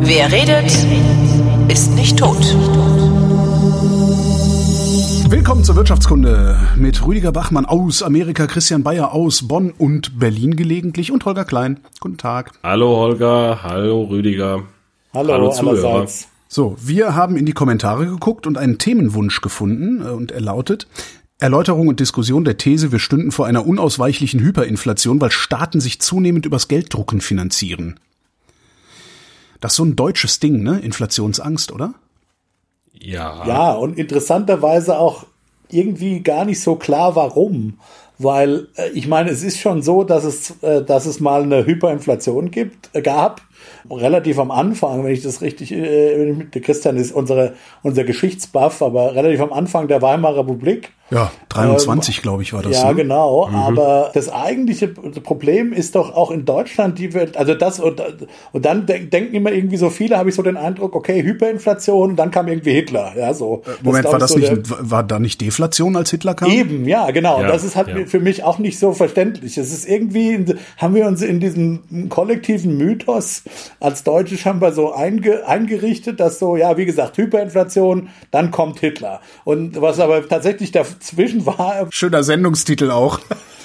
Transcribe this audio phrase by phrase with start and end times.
[0.00, 0.70] Wer redet,
[1.68, 2.36] ist nicht tot.
[5.28, 11.10] Willkommen zur Wirtschaftskunde mit Rüdiger Bachmann aus Amerika, Christian Bayer aus Bonn und Berlin gelegentlich
[11.10, 11.80] und Holger Klein.
[11.98, 12.52] Guten Tag.
[12.62, 14.62] Hallo Holger, hallo Rüdiger.
[15.12, 15.88] Hallo, hallo Zuhörer.
[15.88, 16.28] Allerseits.
[16.50, 20.86] So, wir haben in die Kommentare geguckt und einen Themenwunsch gefunden äh, und er lautet
[21.40, 26.46] Erläuterung und Diskussion der These, wir stünden vor einer unausweichlichen Hyperinflation, weil Staaten sich zunehmend
[26.46, 28.00] übers Gelddrucken finanzieren.
[29.60, 30.80] Das ist so ein deutsches Ding, ne?
[30.80, 31.94] Inflationsangst, oder?
[32.92, 33.46] Ja.
[33.46, 35.26] Ja, und interessanterweise auch
[35.70, 37.78] irgendwie gar nicht so klar, warum.
[38.18, 41.66] Weil äh, ich meine, es ist schon so, dass es, äh, dass es mal eine
[41.66, 43.42] Hyperinflation gibt, äh, gab
[43.90, 49.14] relativ am Anfang, wenn ich das richtig, äh, der Christian ist unsere, unser Geschichtsbuff, aber
[49.14, 50.92] relativ am Anfang der Weimarer Republik.
[51.10, 52.76] Ja, 23, ähm, glaube ich, war das.
[52.76, 52.94] Ja, ne?
[52.96, 53.48] genau.
[53.48, 53.54] Mhm.
[53.54, 58.02] Aber das eigentliche Problem ist doch auch in Deutschland, die wird, also das und,
[58.52, 62.14] und dann denk, denken immer irgendwie so viele, habe ich so den Eindruck, okay, Hyperinflation,
[62.14, 63.14] dann kam irgendwie Hitler.
[63.16, 63.62] Ja, so.
[63.64, 66.50] Äh, Moment, das war das so nicht, der, war da nicht Deflation, als Hitler kam?
[66.50, 67.40] Eben, ja, genau.
[67.40, 68.04] Ja, das ist halt ja.
[68.04, 69.56] für mich auch nicht so verständlich.
[69.56, 70.44] Es ist irgendwie,
[70.76, 73.44] haben wir uns in diesem kollektiven Mythos
[73.80, 79.20] als Deutsche scheinbar so einge, eingerichtet, dass so, ja, wie gesagt, Hyperinflation, dann kommt Hitler.
[79.44, 81.86] Und was aber tatsächlich dazwischen war.
[81.90, 83.20] Schöner Sendungstitel auch.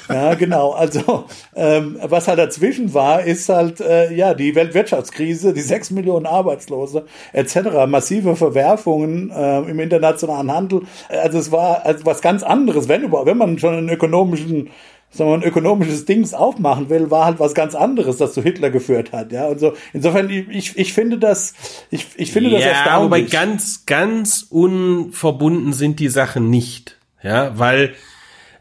[0.09, 0.72] Ja, genau.
[0.72, 1.25] Also
[1.56, 7.06] ähm, was halt dazwischen war, ist halt äh, ja die Weltwirtschaftskrise, die sechs Millionen Arbeitslose
[7.31, 10.81] etc., massive Verwerfungen äh, im internationalen Handel.
[11.09, 14.70] Also es war also was ganz anderes, wenn überhaupt, wenn man schon einen ökonomischen
[15.14, 18.69] sagen wir, ein ökonomisches Dings aufmachen will, war halt was ganz anderes, das zu Hitler
[18.69, 19.47] geführt hat, ja.
[19.47, 21.53] Und so, insofern, ich, ich finde das,
[21.92, 23.31] ich, ich finde ja, das erstaunlich.
[23.31, 27.94] Ja, aber ganz, ganz unverbunden sind die Sachen nicht, ja, weil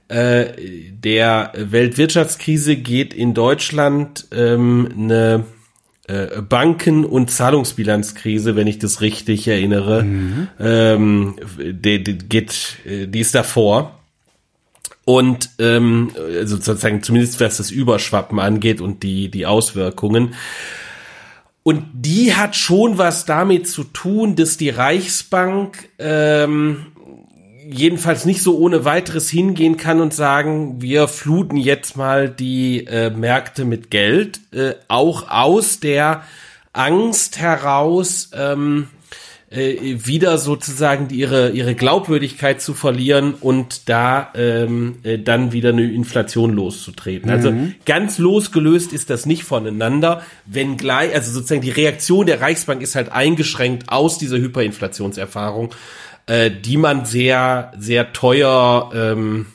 [0.09, 0.47] äh,
[0.91, 5.45] der Weltwirtschaftskrise geht in Deutschland ähm, eine
[6.07, 10.49] äh, Banken- und Zahlungsbilanzkrise, wenn ich das richtig erinnere, mhm.
[10.61, 14.02] ähm, die, die geht, äh, die ist davor.
[15.05, 20.35] Und ähm, also sozusagen zumindest was das Überschwappen angeht und die, die Auswirkungen.
[21.65, 26.87] Und die hat schon was damit zu tun, dass die Reichsbank ähm,
[27.69, 33.11] jedenfalls nicht so ohne weiteres hingehen kann und sagen, wir fluten jetzt mal die äh,
[33.11, 36.25] Märkte mit Geld, äh, auch aus der
[36.73, 38.89] Angst heraus, ähm,
[39.53, 39.77] äh,
[40.07, 45.91] wieder sozusagen die, ihre, ihre Glaubwürdigkeit zu verlieren und da ähm, äh, dann wieder eine
[45.93, 47.31] Inflation loszutreten.
[47.31, 47.59] Also mhm.
[47.63, 52.83] Also ganz losgelöst ist das nicht voneinander, wenn gleich, also sozusagen die Reaktion der Reichsbank
[52.83, 55.75] ist halt eingeschränkt aus dieser Hyperinflationserfahrung,
[56.27, 59.47] äh, die man sehr, sehr teuer ähm,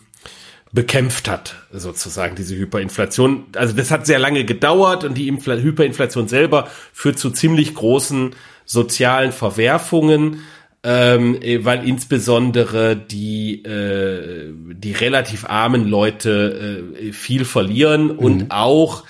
[0.72, 3.46] bekämpft hat, sozusagen, diese Hyperinflation.
[3.56, 8.36] Also das hat sehr lange gedauert und die Infl Hyperinflation selber führt zu ziemlich großen
[8.68, 10.44] sozialen Verwerfungen,
[10.84, 18.20] ähm, äh, weil insbesondere die äh, die relativ armen Leute äh, viel verlieren mhm.
[18.20, 19.04] und auch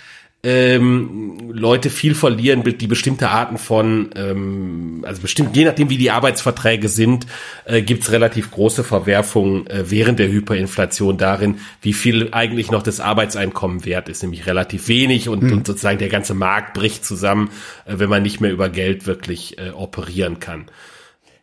[0.47, 6.09] ähm, Leute viel verlieren, die bestimmte Arten von, ähm, also bestimmt, je nachdem wie die
[6.09, 7.27] Arbeitsverträge sind,
[7.65, 13.01] äh, gibt's relativ große Verwerfungen äh, während der Hyperinflation darin, wie viel eigentlich noch das
[13.01, 15.51] Arbeitseinkommen wert ist, nämlich relativ wenig und, mhm.
[15.51, 17.49] und sozusagen der ganze Markt bricht zusammen,
[17.85, 20.67] äh, wenn man nicht mehr über Geld wirklich äh, operieren kann.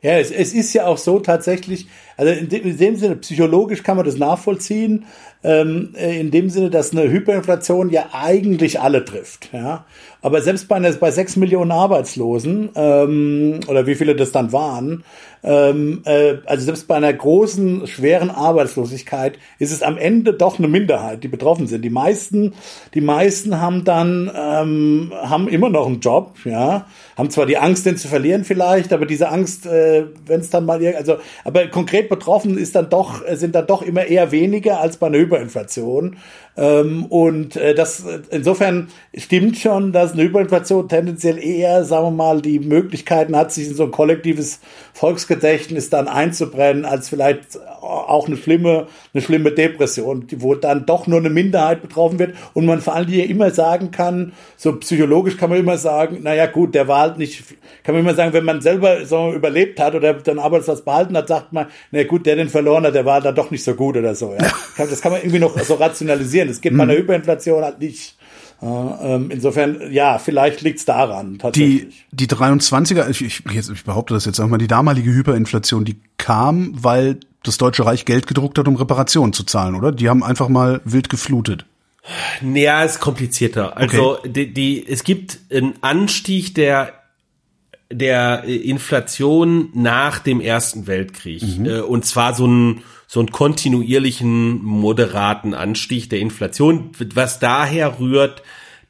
[0.05, 1.89] Ja, es, es ist ja auch so tatsächlich,
[2.19, 5.07] also in dem, in dem Sinne, psychologisch kann man das nachvollziehen,
[5.45, 9.51] ähm, äh, in dem Sinne, dass eine Hyperinflation ja eigentlich alle trifft.
[9.53, 9.85] Ja?
[10.23, 15.05] Aber selbst bei, bei sechs Millionen Arbeitslosen, ähm, oder wie viele das dann waren,
[15.45, 20.69] ähm, äh, also selbst bei einer großen, schweren Arbeitslosigkeit ist es am Ende doch eine
[20.69, 21.85] Minderheit, die betroffen sind.
[21.85, 22.55] Die meisten,
[22.95, 26.87] die meisten haben dann, ähm, haben immer noch einen Job, ja,
[27.19, 30.65] haben zwar die Angst, den zu verlieren vielleicht, aber diese Angst, äh, wenn es dann
[30.65, 34.97] mal, also, aber konkret betroffen ist dann doch, sind dann doch immer eher weniger als
[34.97, 36.17] bei einer Hyperinflation.
[36.57, 42.41] Ähm, und äh, das insofern stimmt schon, dass eine Hyperinflation tendenziell eher, sagen wir mal,
[42.41, 44.61] die Möglichkeiten hat, sich in so ein kollektives
[44.93, 51.19] Volksgedächtnis dann einzubrennen, als vielleicht auch eine schlimme, eine schlimme Depression, wo dann doch nur
[51.19, 55.51] eine Minderheit betroffen wird und man vor allem hier immer sagen kann, so psychologisch kann
[55.51, 57.45] man immer sagen, naja gut, der war halt nicht,
[57.83, 61.29] kann man immer sagen, wenn man selber so überlebt hat oder den Arbeitsplatz behalten hat,
[61.29, 63.97] sagt man, na gut, der den verloren hat, der war dann doch nicht so gut
[63.97, 64.35] oder so.
[64.35, 64.51] Ja.
[64.95, 66.49] Das kann man irgendwie noch so rationalisieren.
[66.49, 66.99] Das geht bei einer mhm.
[66.99, 68.17] Hyperinflation halt nicht.
[68.63, 71.39] Ähm, insofern, ja, vielleicht liegt's daran.
[71.39, 72.07] Tatsächlich.
[72.13, 76.01] Die, die 23er, ich, ich, ich behaupte das jetzt auch mal, die damalige Hyperinflation, die
[76.17, 79.93] kam, weil das Deutsche Reich Geld gedruckt hat, um Reparationen zu zahlen, oder?
[79.93, 81.65] Die haben einfach mal wild geflutet.
[82.43, 83.77] Naja, ist komplizierter.
[83.77, 84.29] Also Okay.
[84.31, 86.93] die, die, es gibt einen Anstieg der
[87.93, 94.65] der äh, Inflation nach dem Ersten Weltkrieg äh, und zwar so einen so einen kontinuierlichen
[94.65, 98.43] moderaten Anstieg der Inflation, was daher rührt,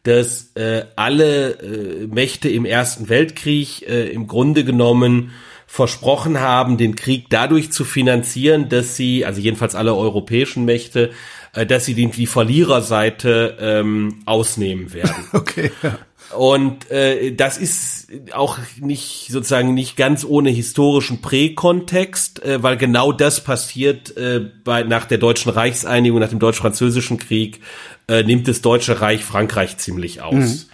[0.05, 5.33] dass äh, alle äh, Mächte im Ersten Weltkrieg äh, im Grunde genommen
[5.75, 11.11] versprochen haben, den Krieg dadurch zu finanzieren, dass sie, also jedenfalls alle europäischen Mächte,
[11.53, 15.17] äh, dass sie die, die Verliererseite ähm, ausnehmen werden.
[15.33, 15.73] Okay.
[15.83, 15.99] Ja.
[16.37, 23.11] Und äh, das ist auch nicht sozusagen nicht ganz ohne historischen Präkontext, äh, weil genau
[23.11, 27.61] das passiert äh, bei nach der deutschen Reichseinigung, nach dem deutsch-französischen Krieg,
[28.07, 30.69] äh, nimmt das Deutsche Reich Frankreich ziemlich aus.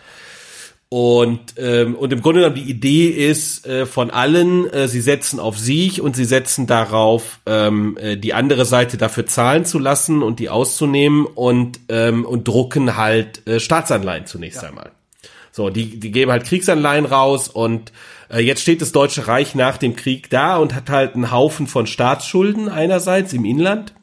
[0.92, 5.38] Und, ähm, und im Grunde genommen die Idee ist äh, von allen, äh, sie setzen
[5.38, 10.20] auf Sieg und sie setzen darauf, ähm, äh, die andere Seite dafür zahlen zu lassen
[10.20, 14.90] und die auszunehmen und, ähm, und drucken halt äh, Staatsanleihen zunächst einmal.
[15.52, 17.92] So, die, die geben halt Kriegsanleihen raus und
[18.28, 21.68] äh, jetzt steht das Deutsche Reich nach dem Krieg da und hat halt einen Haufen
[21.68, 23.94] von Staatsschulden einerseits im Inland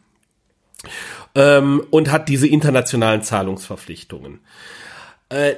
[1.35, 4.39] ähm, und hat diese internationalen Zahlungsverpflichtungen.
[5.29, 5.55] Äh,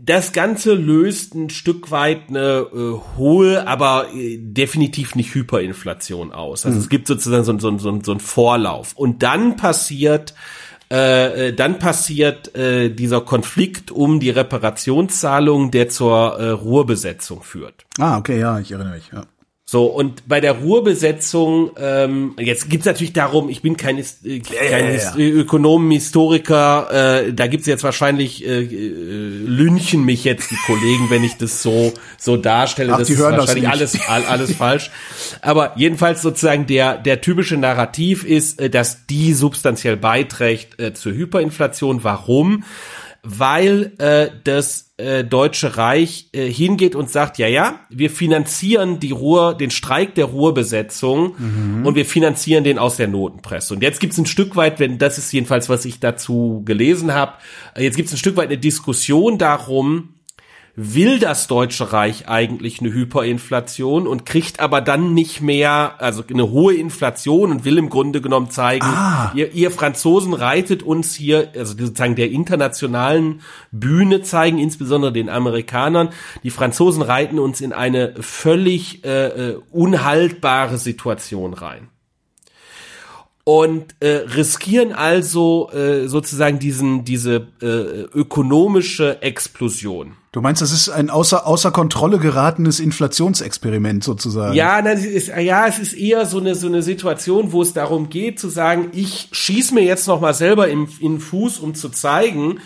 [0.00, 6.66] Das Ganze löst ein Stück weit eine äh, hohe, aber äh, definitiv nicht Hyperinflation aus.
[6.66, 8.94] Also es gibt sozusagen so, so, so, so einen Vorlauf.
[8.94, 10.34] Und dann passiert
[10.92, 17.86] äh, äh, dann passiert äh, dieser Konflikt um die Reparationszahlung, der zur äh, Ruhrbesetzung führt.
[17.98, 19.10] Ah, okay, ja, ich erinnere mich.
[19.10, 19.24] Ja.
[19.72, 24.02] So, und bei der Ruhrbesetzung, ähm, jetzt gibt's natürlich darum, ich bin kein, äh,
[24.40, 25.16] kein ja, ja.
[25.16, 31.08] Äh, Ökonom, Historiker, äh, da gibt's jetzt wahrscheinlich, äh, äh, lynchen mich jetzt die Kollegen,
[31.08, 32.92] wenn ich das so, so darstelle.
[32.92, 33.72] Ach, das ist hören das wahrscheinlich nicht.
[33.72, 34.90] alles, all, alles falsch.
[35.40, 41.12] Aber jedenfalls sozusagen der, der typische Narrativ ist, äh, dass die substanziell beiträgt äh, zur
[41.12, 42.04] Hyperinflation.
[42.04, 42.64] Warum?
[43.24, 49.12] Weil äh, das äh, Deutsche Reich äh, hingeht und sagt, ja, ja, wir finanzieren die
[49.12, 51.36] Ruhr, den Streik der Ruhrbesetzung
[51.84, 53.74] und wir finanzieren den aus der Notenpresse.
[53.74, 57.34] Und jetzt gibt's ein Stück weit, wenn das ist jedenfalls, was ich dazu gelesen habe,
[57.78, 60.11] jetzt gibt's ein Stück weit eine Diskussion darum,
[60.74, 66.50] will das Deutsche Reich eigentlich eine Hyperinflation und kriegt aber dann nicht mehr, also eine
[66.50, 68.86] hohe Inflation und will im Grunde genommen zeigen,
[69.34, 76.08] ihr, ihr Franzosen reitet uns hier, also sozusagen der internationalen Bühne zeigen, insbesondere den Amerikanern,
[76.42, 81.91] die Franzosen reiten uns in eine völlig äh, äh, unhaltbare Situation rein
[83.44, 87.66] und äh, riskieren also äh, sozusagen diesen diese äh,
[88.14, 90.14] ökonomische Explosion.
[90.30, 94.54] Du meinst, das ist ein außer, außer Kontrolle geratenes Inflationsexperiment sozusagen?
[94.54, 97.74] Ja, nein, es ist, ja, es ist eher so eine so eine Situation, wo es
[97.74, 101.58] darum geht zu sagen, ich schieß mir jetzt noch mal selber im, in den Fuß,
[101.58, 102.60] um zu zeigen,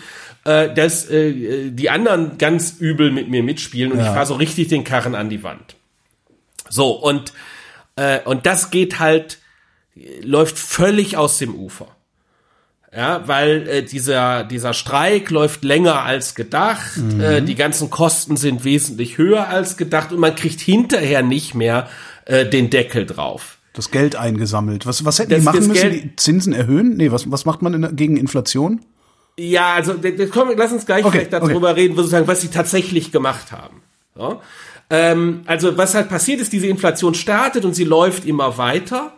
[0.45, 4.05] äh, dass äh, die anderen ganz übel mit mir mitspielen und Ja.
[4.05, 5.75] ich fahre so richtig den Karren an die Wand.
[6.69, 7.33] So und
[7.95, 9.39] äh, und das geht halt
[10.21, 11.87] läuft völlig aus dem Ufer.
[12.95, 18.63] Ja, weil äh, dieser, dieser Streik läuft länger als gedacht, äh, die ganzen Kosten sind
[18.63, 21.87] wesentlich höher als gedacht und man kriegt hinterher nicht mehr
[22.25, 23.57] äh, den Deckel drauf.
[23.73, 24.85] Das Geld eingesammelt.
[24.87, 25.73] Was, was hätten Das- die machen müssen?
[25.73, 26.95] Geld- Die Zinsen erhöhen?
[26.95, 28.81] Nee, was, was macht man in, gegen Inflation?
[29.37, 29.93] Ja, also
[30.31, 33.83] kommen, lass uns gleich Okay, vielleicht darüber reden, sozusagen, was sie tatsächlich gemacht haben.
[34.15, 34.41] So.
[34.89, 39.13] Ähm, also was halt passiert ist, diese Inflation startet und sie läuft immer weiter.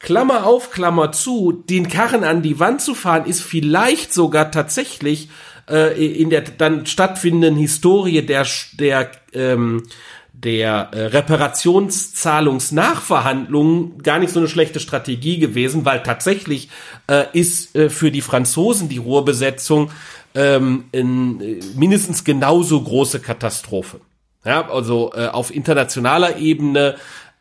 [0.00, 5.28] Klammer auf, Klammer zu, den Karren an die Wand zu fahren, ist vielleicht sogar tatsächlich
[5.68, 9.84] äh, in der dann stattfindenden Historie der der ähm,
[10.32, 16.70] der äh, Reparationszahlungsnachverhandlungen gar nicht so eine schlechte Strategie gewesen, weil tatsächlich
[17.06, 19.90] äh, ist äh, für die Franzosen die Ruhrbesetzung
[20.34, 24.00] ähm, in, äh, mindestens genauso große Katastrophe.
[24.44, 26.96] Ja, also äh, auf internationaler Ebene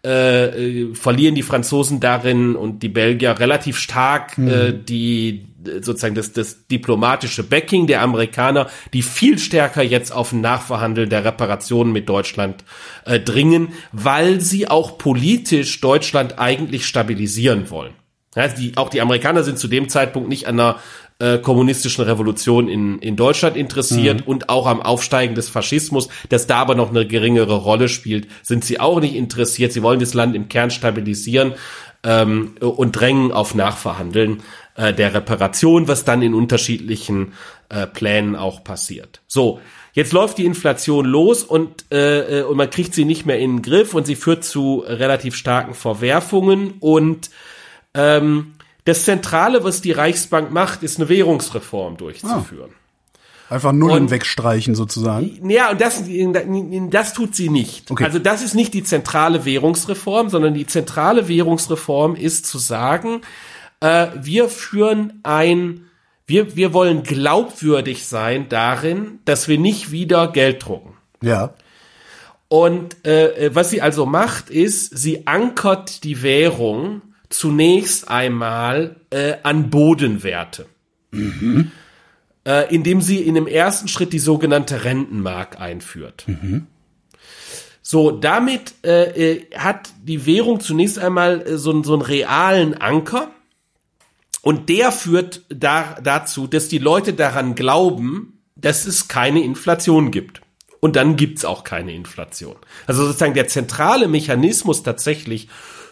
[0.05, 6.15] äh, äh, verlieren die Franzosen darin und die Belgier relativ stark äh, die äh, sozusagen
[6.15, 11.91] das, das diplomatische Backing der Amerikaner, die viel stärker jetzt auf ein Nachverhandeln der Reparationen
[11.91, 12.63] mit Deutschland
[13.03, 17.93] äh, dringen, weil sie auch politisch Deutschland eigentlich stabilisieren wollen.
[18.35, 20.79] Ja, die, auch die Amerikaner sind zu dem Zeitpunkt nicht an einer
[21.19, 26.57] äh, kommunistischen Revolution in, in Deutschland interessiert und auch am Aufsteigen des Faschismus, dass da
[26.57, 29.73] aber noch eine geringere Rolle spielt, sind sie auch nicht interessiert.
[29.73, 31.53] Sie wollen das Land im Kern stabilisieren
[32.03, 34.43] ähm, und drängen auf Nachverhandeln
[34.75, 37.33] äh, der Reparation, was dann in unterschiedlichen
[37.67, 39.21] äh, Plänen auch passiert.
[39.27, 39.59] So,
[39.93, 43.57] jetzt läuft die Inflation los und, äh, äh, und man kriegt sie nicht mehr in
[43.57, 47.29] den Griff und sie führt zu relativ starken Verwerfungen und
[47.95, 48.53] Ähm,
[48.89, 52.71] das Zentrale, was die Reichsbank macht, ist eine Währungsreform durchzuführen.
[53.49, 55.49] Einfach Nullen Und- wegstreichen sozusagen.
[55.49, 56.03] Ja, und das,
[56.91, 57.89] das tut sie nicht.
[57.89, 58.03] Okay.
[58.03, 63.21] Also das ist nicht die zentrale Währungsreform, sondern die zentrale Währungsreform ist zu sagen,
[63.79, 65.85] äh, wir führen ein,
[66.27, 70.93] wir, wir wollen glaubwürdig sein darin, dass wir nicht wieder Geld drucken.
[71.21, 71.53] Ja.
[72.49, 79.69] Und äh, was sie also macht, ist, sie ankert die Währung zunächst einmal äh, an
[79.69, 80.65] Bodenwerte.
[82.45, 86.25] Äh, indem sie in dem ersten Schritt die sogenannte Rentenmark einführt.
[87.81, 92.75] So, damit äh, äh, hat die Währung zunächst einmal äh, so, einen- so einen realen
[92.75, 93.31] Anker.
[94.41, 100.41] Und der führt da, dazu, dass die Leute daran glauben, dass es keine Inflation gibt.
[100.79, 102.55] Und dann gibt's auch keine Inflation.
[102.87, 105.49] Also sozusagen der zentrale Mechanismus tatsächlich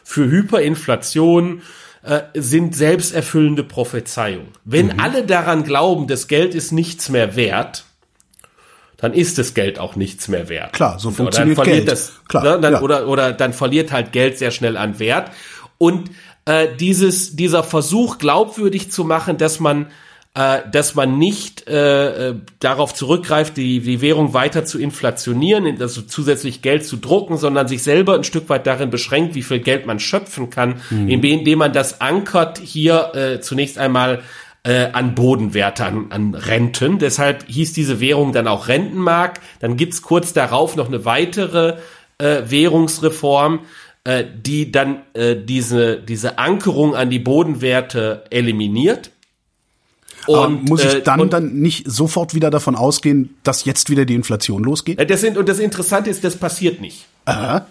[0.09, 1.63] für Hyperinflation
[2.01, 4.47] äh, sind selbsterfüllende Prophezeiungen.
[4.63, 7.83] Wenn alle daran glauben, das Geld ist nichts mehr wert,
[8.95, 10.71] dann ist das Geld auch nichts mehr wert.
[10.71, 11.91] Klar, so Oder funktioniert verliert Geld.
[11.91, 12.81] Das, Klar, ne, dann, ja.
[12.81, 15.29] oder, oder dann verliert halt Geld sehr schnell an Wert.
[15.77, 16.09] Und
[16.45, 19.87] äh, dieses, dieser Versuch glaubwürdig zu machen, dass man
[20.37, 26.03] äh, dass man nicht äh, äh, darauf zurückgreift, die, die Währung weiter zu inflationieren, also
[26.03, 29.87] zusätzlich Geld zu drucken, sondern sich selber ein Stück weit darin beschränkt, wie viel Geld
[29.87, 34.21] man schöpfen kann, indem man das ankert hier äh, zunächst einmal
[34.61, 36.99] äh, an Bodenwerte, an, an Renten.
[36.99, 39.39] Deshalb hieß diese Währung dann auch Rentenmark.
[39.59, 41.77] Dann gibt's kurz darauf noch eine weitere
[42.19, 43.61] äh, Währungsreform,
[44.03, 49.09] äh, die dann äh, diese, diese Ankerung an die Bodenwerte eliminiert.
[50.27, 54.05] Aber muss ich äh, dann und- dann nicht sofort wieder davon ausgehen, dass jetzt wieder
[54.05, 54.99] die Inflation losgeht?
[54.99, 57.05] Äh, Das sind, und das Interessante ist, das passiert nicht.
[57.25, 57.67] Aha.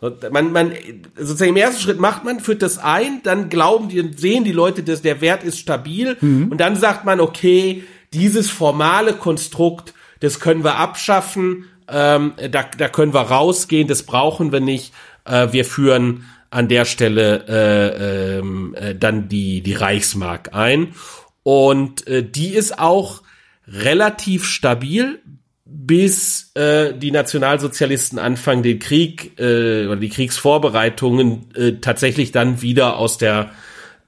[0.00, 0.72] Und Man, man,
[1.16, 4.82] sozusagen im ersten Schritt macht man, führt das ein, dann glauben die, sehen die Leute,
[4.82, 10.64] dass der Wert ist stabil, und dann sagt man, okay, dieses formale Konstrukt, das können
[10.64, 14.92] wir abschaffen, ähm, da, da können wir rausgehen, das brauchen wir nicht,
[15.24, 20.94] äh, wir führen an der Stelle äh, ähm, äh, dann die, die Reichsmark ein.
[21.42, 23.22] Und äh, die ist auch
[23.66, 25.20] relativ stabil,
[25.64, 32.96] bis äh, die Nationalsozialisten anfangen, den Krieg äh, oder die Kriegsvorbereitungen äh, tatsächlich dann wieder
[32.96, 33.50] aus der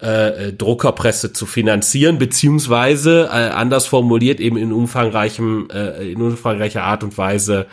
[0.03, 6.83] äh, äh, Druckerpresse zu finanzieren, beziehungsweise äh, anders formuliert eben in umfangreichem, äh, in umfangreicher
[6.83, 7.67] Art und Weise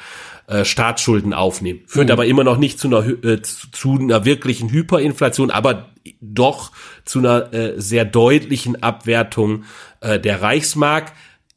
[0.48, 1.82] äh, Staatsschulden aufnehmen.
[1.86, 6.72] Führt aber immer noch nicht zu einer, äh, zu, zu einer wirklichen Hyperinflation, aber doch
[7.06, 9.64] zu einer äh, sehr deutlichen Abwertung
[10.02, 11.14] äh, der Reichsmark.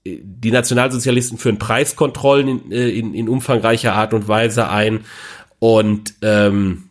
[0.06, 5.04] Die Nationalsozialisten führen Preiskontrollen in, äh, in, in umfangreicher Art und Weise ein.
[5.58, 6.90] Und ähm,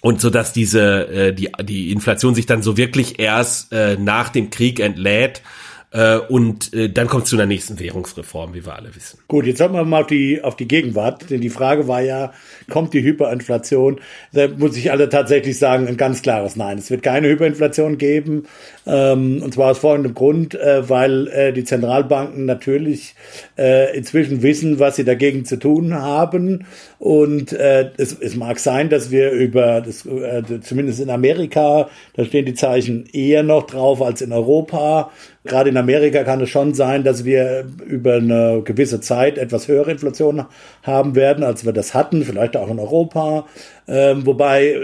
[0.00, 4.30] und so dass diese äh, die die Inflation sich dann so wirklich erst äh, nach
[4.30, 5.42] dem Krieg entlädt
[5.92, 9.18] äh, und äh, dann kommt es zu einer nächsten Währungsreform, wie wir alle wissen.
[9.28, 12.32] Gut, jetzt schauen wir mal auf die, auf die Gegenwart, denn die Frage war ja,
[12.70, 14.00] kommt die Hyperinflation?
[14.32, 16.78] Da muss ich alle tatsächlich sagen, ein ganz klares Nein.
[16.78, 18.46] Es wird keine Hyperinflation geben,
[18.86, 23.14] ähm, und zwar aus folgendem Grund, äh, weil äh, die Zentralbanken natürlich
[23.58, 26.64] äh, inzwischen wissen, was sie dagegen zu tun haben
[27.02, 32.24] und äh, es, es mag sein, dass wir über, das, äh, zumindest in Amerika, da
[32.24, 35.10] stehen die Zeichen eher noch drauf als in Europa.
[35.44, 39.90] Gerade in Amerika kann es schon sein, dass wir über eine gewisse Zeit etwas höhere
[39.90, 40.44] Inflation
[40.84, 43.46] haben werden, als wir das hatten, vielleicht auch in Europa.
[43.88, 44.76] Ähm, wobei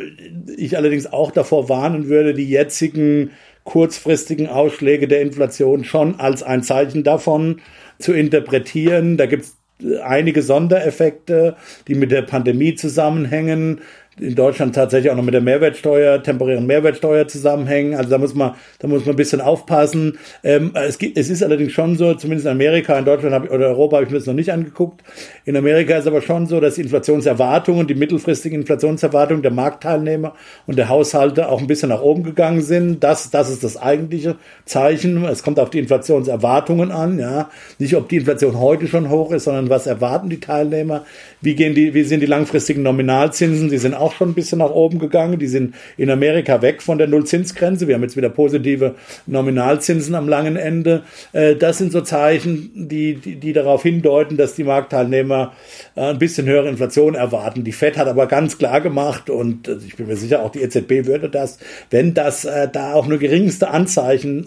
[0.57, 3.31] ich allerdings auch davor warnen würde, die jetzigen
[3.63, 7.61] kurzfristigen Ausschläge der Inflation schon als ein Zeichen davon
[8.01, 9.17] zu interpretieren.
[9.17, 11.55] Da gibt es einige Sondereffekte,
[11.87, 13.81] die mit der Pandemie zusammenhängen,
[14.21, 17.95] in Deutschland tatsächlich auch noch mit der Mehrwertsteuer, temporären Mehrwertsteuer zusammenhängen.
[17.95, 20.19] Also da muss man, da muss man ein bisschen aufpassen.
[20.43, 23.51] Ähm, es, gibt, es ist allerdings schon so, zumindest in Amerika, in Deutschland hab, ich-
[23.51, 25.03] oder Europa habe ich mir das noch nicht angeguckt.
[25.45, 30.35] In Amerika ist aber schon so, dass die Inflationserwartungen, die mittelfristigen Inflationserwartungen der Marktteilnehmer
[30.67, 33.03] und der Haushalte auch ein bisschen nach oben gegangen sind.
[33.05, 35.25] Das, das ist das eigentliche Zeichen.
[35.25, 37.51] Es kommt auf die Inflationserwartungen an, ja.
[37.79, 41.05] Nicht, ob die Inflation heute schon hoch ist, sondern was erwarten die Teilnehmer?
[41.41, 43.69] Wie gehen die, wie sind die langfristigen Nominalzinsen?
[43.71, 45.39] Die sind auch schon ein bisschen nach oben gegangen.
[45.39, 47.87] Die sind in Amerika weg von der Nullzinsgrenze.
[47.87, 51.03] Wir haben jetzt wieder positive Nominalzinsen am langen Ende.
[51.33, 55.53] Äh, Das sind so Zeichen, die, die, die darauf hindeuten, dass die Marktteilnehmer
[55.95, 57.63] äh, ein bisschen höhere Inflation erwarten.
[57.63, 60.63] Die FED hat aber ganz klar gemacht und äh, ich bin mir sicher, auch die
[60.63, 61.59] EZB würde das,
[61.91, 64.47] wenn das da auch nur geringste Anzeichen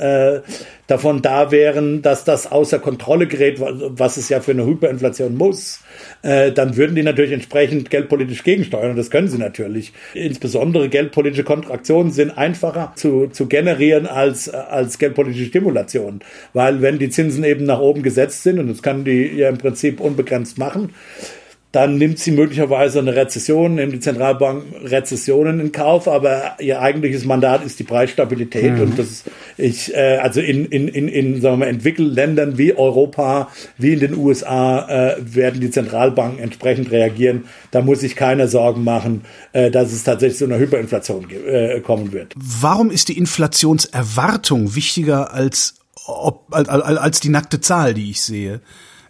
[0.91, 5.79] davon da wären, dass das außer Kontrolle gerät, was es ja für eine Hyperinflation muss,
[6.21, 8.91] äh, dann würden die natürlich entsprechend geldpolitisch gegensteuern.
[8.91, 9.93] Und das können sie natürlich.
[10.13, 16.19] Insbesondere geldpolitische Kontraktionen sind einfacher zu, zu generieren als, als geldpolitische Stimulation.
[16.53, 19.57] Weil wenn die Zinsen eben nach oben gesetzt sind, und das kann die ja im
[19.57, 20.93] Prinzip unbegrenzt machen,
[21.71, 27.23] dann nimmt sie möglicherweise eine Rezession, nimmt die Zentralbank Rezessionen in Kauf, aber ihr eigentliches
[27.23, 28.81] Mandat ist die Preisstabilität mhm.
[28.81, 29.23] und das
[29.57, 33.93] ich äh, also in in in in sagen wir mal, entwickelten Ländern wie Europa, wie
[33.93, 37.45] in den USA äh, werden die Zentralbanken entsprechend reagieren.
[37.71, 39.21] Da muss sich keiner Sorgen machen,
[39.53, 42.33] äh, dass es tatsächlich zu einer Hyperinflation äh, kommen wird.
[42.35, 45.75] Warum ist die Inflationserwartung wichtiger als
[46.05, 48.59] ob, als, als die nackte Zahl, die ich sehe?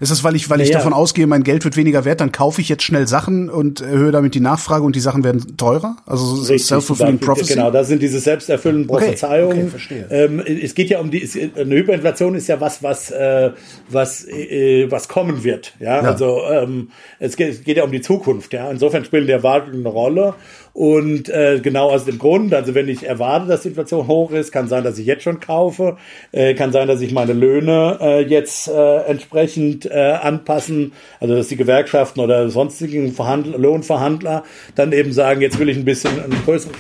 [0.02, 0.78] Ist das, weil ich, weil ich ja.
[0.78, 4.12] davon ausgehe, mein Geld wird weniger wert, dann kaufe ich jetzt schnell Sachen und erhöhe
[4.12, 5.96] damit die Nachfrage und die Sachen werden teurer?
[6.08, 7.54] Also self-fulfilling prophecy?
[7.54, 9.52] Genau, das sind diese selbsterfüllenden Prophezeiungen.
[9.52, 10.08] Okay, okay, verstehe.
[10.10, 13.52] Ähm, es geht ja um die, eine Hyperinflation ist ja was, was, äh,
[13.90, 15.74] was, äh, was kommen wird.
[15.80, 16.10] Ja, ja.
[16.10, 16.90] also ähm,
[17.20, 18.54] es, geht, es geht ja um die Zukunft.
[18.54, 20.34] Ja, insofern spielen die Erwartungen eine Rolle.
[20.74, 24.52] Und äh, genau aus dem Grund, also wenn ich erwarte, dass die Inflation hoch ist,
[24.52, 25.98] kann sein, dass ich jetzt schon kaufe,
[26.32, 31.50] äh, kann sein, dass ich meine Löhne äh, jetzt äh, entsprechend äh, anpassen, also dass
[31.50, 34.44] die Gewerkschaften oder sonstigen Verhandl Lohnverhandler
[34.76, 36.74] dann eben sagen, jetzt will ich ein bisschen einen größeren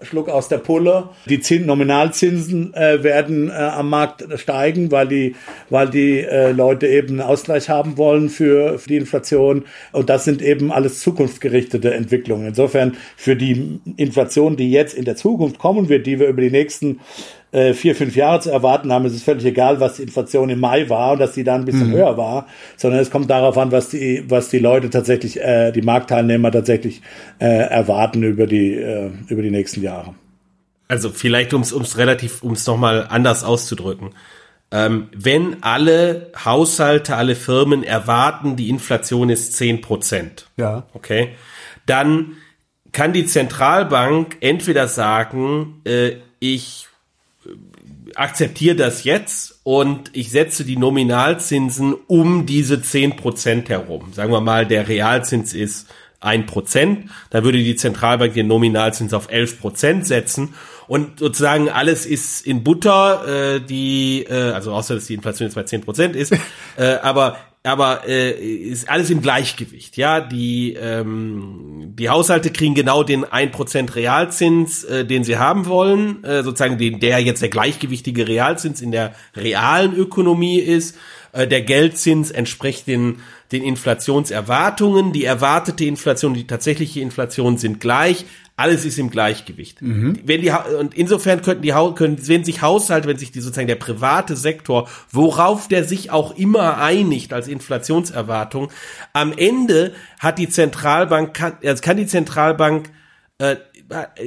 [0.00, 1.08] Schluck aus der Pulle.
[1.26, 5.34] Die Zins Nominalzinsen äh, werden äh, am Markt steigen, weil die,
[5.70, 9.64] weil die äh, Leute eben einen Ausgleich haben wollen für, für die Inflation.
[9.90, 12.46] Und das sind eben alles zukunftsgerichtete Entwicklungen.
[12.46, 16.50] Insofern für die Inflation, die jetzt in der Zukunft kommen wird, die wir über die
[16.50, 17.00] nächsten
[17.52, 20.60] äh, vier, fünf Jahre zu erwarten haben, es ist völlig egal, was die Inflation im
[20.60, 21.94] Mai war und dass die da ein bisschen mhm.
[21.94, 25.82] höher war, sondern es kommt darauf an, was die, was die Leute tatsächlich, äh, die
[25.82, 27.02] Marktteilnehmer tatsächlich
[27.38, 30.14] äh, erwarten über die, äh, über die nächsten Jahre.
[30.88, 34.10] Also vielleicht, um es relativ, um es nochmal anders auszudrücken.
[34.70, 40.48] Ähm, wenn alle Haushalte, alle Firmen erwarten, die Inflation ist zehn Prozent.
[40.56, 40.86] Ja.
[40.92, 41.30] Okay.
[41.86, 42.36] Dann
[42.92, 46.87] kann die Zentralbank entweder sagen, äh, ich
[48.14, 54.12] akzeptiere das jetzt und ich setze die Nominalzinsen um diese zehn Prozent herum.
[54.12, 55.88] Sagen wir mal, der Realzins ist
[56.20, 60.54] ein Prozent, da würde die Zentralbank den Nominalzins auf elf Prozent setzen
[60.88, 65.54] und sozusagen alles ist in Butter, äh, die, äh, also außer dass die Inflation jetzt
[65.54, 66.32] bei zehn Prozent ist,
[66.76, 67.36] äh, aber
[67.68, 69.96] aber äh, ist alles im Gleichgewicht.
[69.96, 76.24] Ja, die ähm, die Haushalte kriegen genau den 1% Realzins, äh, den sie haben wollen,
[76.24, 80.96] äh, sozusagen den der jetzt der gleichgewichtige Realzins in der realen Ökonomie ist.
[81.32, 83.20] Äh, der Geldzins entspricht den
[83.52, 85.12] den Inflationserwartungen.
[85.12, 88.24] Die erwartete Inflation, die tatsächliche Inflation sind gleich
[88.58, 89.80] alles ist im Gleichgewicht.
[89.80, 90.18] Mhm.
[90.24, 93.76] Wenn die und insofern könnten die können wenn sich Haushalte, wenn sich die sozusagen der
[93.76, 98.72] private Sektor, worauf der sich auch immer einigt als Inflationserwartung,
[99.12, 102.90] am Ende hat die Zentralbank kann, also kann die Zentralbank
[103.38, 103.56] äh,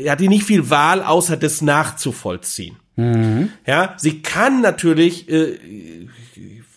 [0.07, 2.77] hat die nicht viel Wahl, außer das nachzuvollziehen.
[2.95, 3.49] Mhm.
[3.67, 5.59] Ja, sie kann natürlich äh,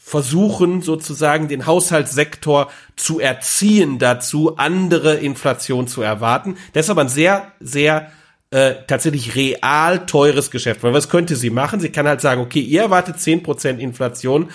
[0.06, 6.58] versuchen sozusagen den Haushaltssektor zu erziehen dazu, andere Inflation zu erwarten.
[6.74, 8.12] Das ist aber ein sehr, sehr
[8.50, 10.82] äh, tatsächlich real teures Geschäft.
[10.82, 11.80] Weil was könnte sie machen?
[11.80, 14.50] Sie kann halt sagen, okay, ihr erwartet zehn Prozent Inflation,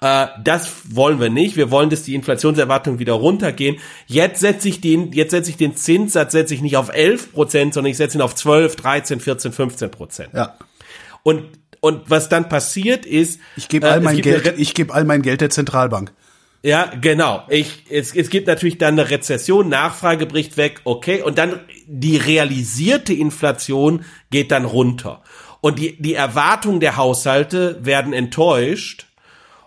[0.00, 1.56] äh, das wollen wir nicht.
[1.56, 3.76] Wir wollen, dass die Inflationserwartungen wieder runtergehen.
[4.06, 7.74] Jetzt setze ich den, jetzt setze ich den Zinssatz, setze ich nicht auf 11 Prozent,
[7.74, 10.30] sondern ich setze ihn auf 12, 13, 14, 15 Prozent.
[10.32, 10.56] Ja.
[11.22, 11.44] Und
[11.84, 15.20] und was dann passiert ist, ich gebe all äh, mein Geld, ich gebe all mein
[15.20, 16.14] Geld der Zentralbank.
[16.62, 17.42] Ja, genau.
[17.50, 22.16] Ich, es, es gibt natürlich dann eine Rezession, Nachfrage bricht weg, okay, und dann die
[22.16, 25.22] realisierte Inflation geht dann runter.
[25.60, 29.06] Und die, die Erwartungen der Haushalte werden enttäuscht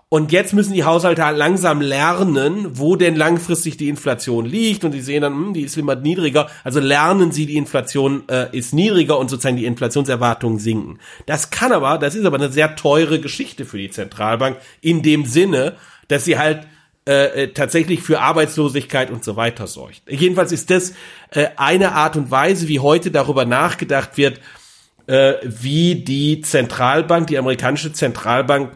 [0.09, 4.85] und jetzt müssen die Haushalte halt langsam lernen, wo denn langfristig die Inflation liegt.
[4.85, 6.49] Und die sehen dann, hm, die ist immer niedriger.
[6.63, 10.99] Also lernen sie, die Inflation äh, ist niedriger und sozusagen die Inflationserwartungen sinken.
[11.25, 15.25] Das kann aber, das ist aber eine sehr teure Geschichte für die Zentralbank in dem
[15.25, 15.75] Sinne,
[16.07, 16.67] dass sie halt
[17.05, 20.03] äh, äh tatsächlich für Arbeitslosigkeit und so weiter sorgt.
[20.07, 20.93] Jedenfalls ist das
[21.31, 24.39] äh, eine Art und Weise, wie heute darüber nachgedacht wird,
[25.07, 28.71] äh, wie die Zentralbank, die amerikanische Zentralbank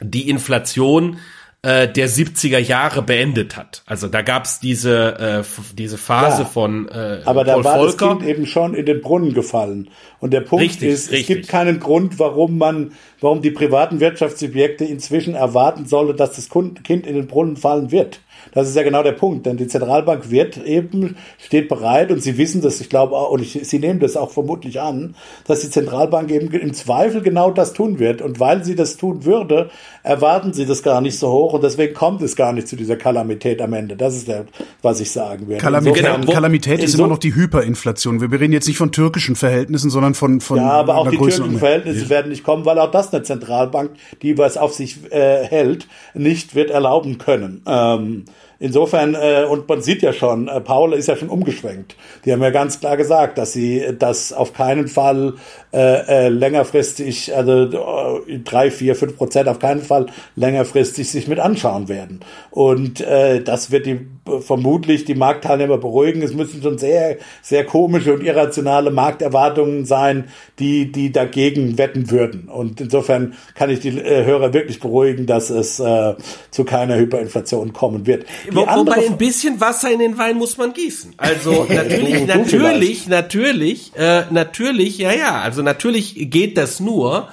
[0.00, 1.18] die Inflation
[1.62, 3.82] äh, der 70er Jahre beendet hat.
[3.84, 8.06] Also da gab's diese äh, diese Phase ja, von äh, Aber da Paul war Volcker.
[8.06, 9.90] das Kind eben schon in den Brunnen gefallen.
[10.20, 11.20] Und der Punkt richtig, ist, richtig.
[11.20, 16.48] es gibt keinen Grund, warum man, warum die privaten Wirtschaftssubjekte inzwischen erwarten solle, dass das
[16.48, 18.20] Kind in den Brunnen fallen wird.
[18.58, 22.38] Das ist ja genau der Punkt, denn die Zentralbank wird eben, steht bereit und sie
[22.38, 25.14] wissen das, ich glaube auch, und ich, sie nehmen das auch vermutlich an,
[25.46, 28.20] dass die Zentralbank eben im Zweifel genau das tun wird.
[28.20, 29.70] Und weil sie das tun würde,
[30.02, 32.96] erwarten sie das gar nicht so hoch und deswegen kommt es gar nicht zu dieser
[32.96, 33.94] Kalamität am Ende.
[33.94, 34.46] Das ist der,
[34.82, 35.62] was ich sagen werde.
[35.62, 38.20] Kalamität, genau, Kalamität ist immer noch die Hyperinflation.
[38.20, 41.60] Wir reden jetzt nicht von türkischen Verhältnissen, sondern von, von Ja, aber auch die türkischen
[41.60, 43.92] Verhältnisse werden nicht kommen, weil auch das eine Zentralbank,
[44.22, 47.62] die was auf sich äh, hält, nicht wird erlauben können.
[47.64, 48.24] Ähm,
[48.60, 51.94] Insofern, äh, und man sieht ja schon, äh, Paul ist ja schon umgeschwenkt.
[52.24, 55.34] Die haben ja ganz klar gesagt, dass sie das auf keinen Fall
[55.72, 61.38] äh, äh, längerfristig, also äh, drei, vier, fünf Prozent auf keinen Fall längerfristig sich mit
[61.38, 62.20] anschauen werden.
[62.50, 64.00] Und äh, das wird die
[64.40, 66.22] vermutlich die Marktteilnehmer beruhigen.
[66.22, 70.24] Es müssen schon sehr, sehr komische und irrationale Markterwartungen sein,
[70.58, 72.48] die, die dagegen wetten würden.
[72.48, 76.14] Und insofern kann ich die äh, Hörer wirklich beruhigen, dass es äh,
[76.50, 78.24] zu keiner Hyperinflation kommen wird.
[78.52, 81.14] Wo, wobei ein bisschen Wasser in den Wein muss man gießen.
[81.16, 85.40] Also natürlich, natürlich, natürlich, äh, natürlich, ja, ja.
[85.40, 87.28] Also natürlich geht das nur,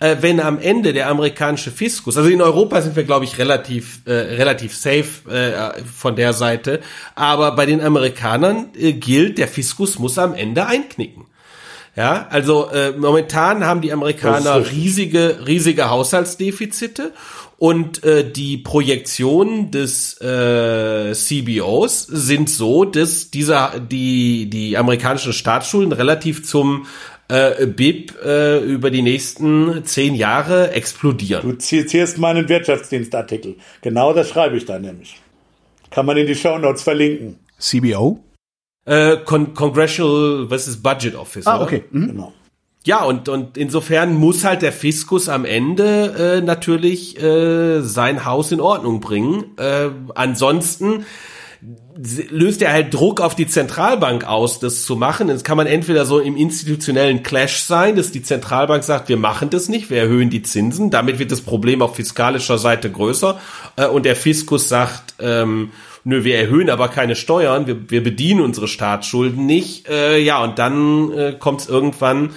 [0.00, 4.00] äh, wenn am Ende der amerikanische Fiskus, also in Europa sind wir, glaube ich, relativ,
[4.06, 6.80] äh, relativ safe äh, von der Seite,
[7.14, 11.26] aber bei den Amerikanern äh, gilt, der Fiskus muss am Ende einknicken.
[11.96, 17.12] Ja, also äh, momentan haben die Amerikaner riesige, riesige Haushaltsdefizite
[17.58, 25.92] und äh, die Projektionen des äh, CBOs sind so, dass dieser die die amerikanischen Staatsschulden
[25.92, 26.86] relativ zum
[27.28, 31.42] äh, BIP äh, über die nächsten zehn Jahre explodieren.
[31.42, 33.56] Du zitierst meinen Wirtschaftsdienstartikel.
[33.82, 35.16] Genau das schreibe ich da nämlich.
[35.90, 37.40] Kann man in die Show Notes verlinken.
[37.58, 38.20] CBO?
[38.84, 41.46] Äh, Con Congressional, was ist Budget Office?
[41.46, 41.84] Ah, okay.
[41.90, 42.06] Mhm.
[42.08, 42.32] Genau.
[42.84, 48.52] Ja, und, und insofern muss halt der Fiskus am Ende äh, natürlich äh, sein Haus
[48.52, 49.56] in Ordnung bringen.
[49.58, 51.04] Äh, ansonsten
[52.30, 55.28] löst er halt Druck auf die Zentralbank aus, das zu machen.
[55.28, 59.50] Das kann man entweder so im institutionellen Clash sein, dass die Zentralbank sagt, wir machen
[59.50, 60.90] das nicht, wir erhöhen die Zinsen.
[60.90, 63.38] Damit wird das Problem auf fiskalischer Seite größer.
[63.76, 65.72] Äh, und der Fiskus sagt, ähm,
[66.04, 69.88] nö, wir erhöhen aber keine Steuern, wir, wir bedienen unsere Staatsschulden nicht.
[69.88, 72.30] Äh, ja, und dann äh, kommt es irgendwann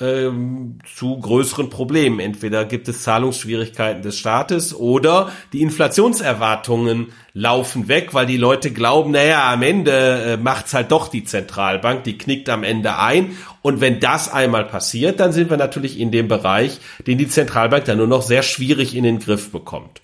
[0.00, 2.20] ähm, zu größeren Problemen.
[2.20, 9.12] Entweder gibt es Zahlungsschwierigkeiten des Staates oder die Inflationserwartungen laufen weg, weil die Leute glauben,
[9.12, 13.36] naja, am Ende äh, macht's halt doch die Zentralbank, die knickt am Ende ein.
[13.62, 17.84] Und wenn das einmal passiert, dann sind wir natürlich in dem Bereich, den die Zentralbank
[17.86, 20.00] dann nur noch sehr schwierig in den Griff bekommt.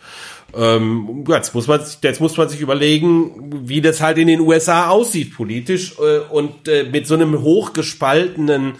[0.54, 4.88] Ähm, jetzt muss man jetzt muss man sich überlegen, wie das halt in den USA
[4.88, 8.74] aussieht politisch äh, und äh, mit so einem hochgespaltenen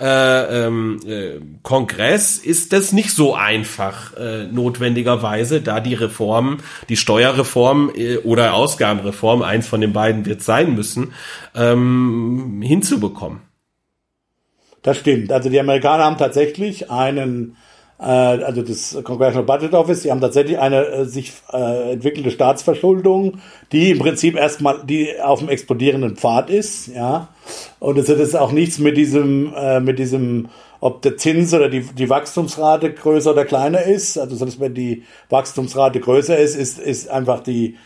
[0.00, 6.58] äh, ähm, äh, Kongress ist das nicht so einfach äh, notwendigerweise, da die Reform,
[6.88, 11.12] die Steuerreform äh, oder Ausgabenreform, eins von den beiden wird sein müssen,
[11.54, 13.42] ähm, hinzubekommen.
[14.82, 15.30] Das stimmt.
[15.30, 17.56] Also die Amerikaner haben tatsächlich einen
[18.06, 23.38] also das Congressional Budget Office, die haben tatsächlich eine äh, sich äh, entwickelte Staatsverschuldung,
[23.70, 27.28] die im Prinzip erstmal die auf dem explodierenden Pfad ist, ja.
[27.78, 30.48] Und es hat jetzt auch nichts mit diesem äh, mit diesem
[30.82, 34.18] ob der Zins oder die, die Wachstumsrate größer oder kleiner ist.
[34.18, 37.76] Also, dass wenn die Wachstumsrate größer ist, ist, ist einfach die,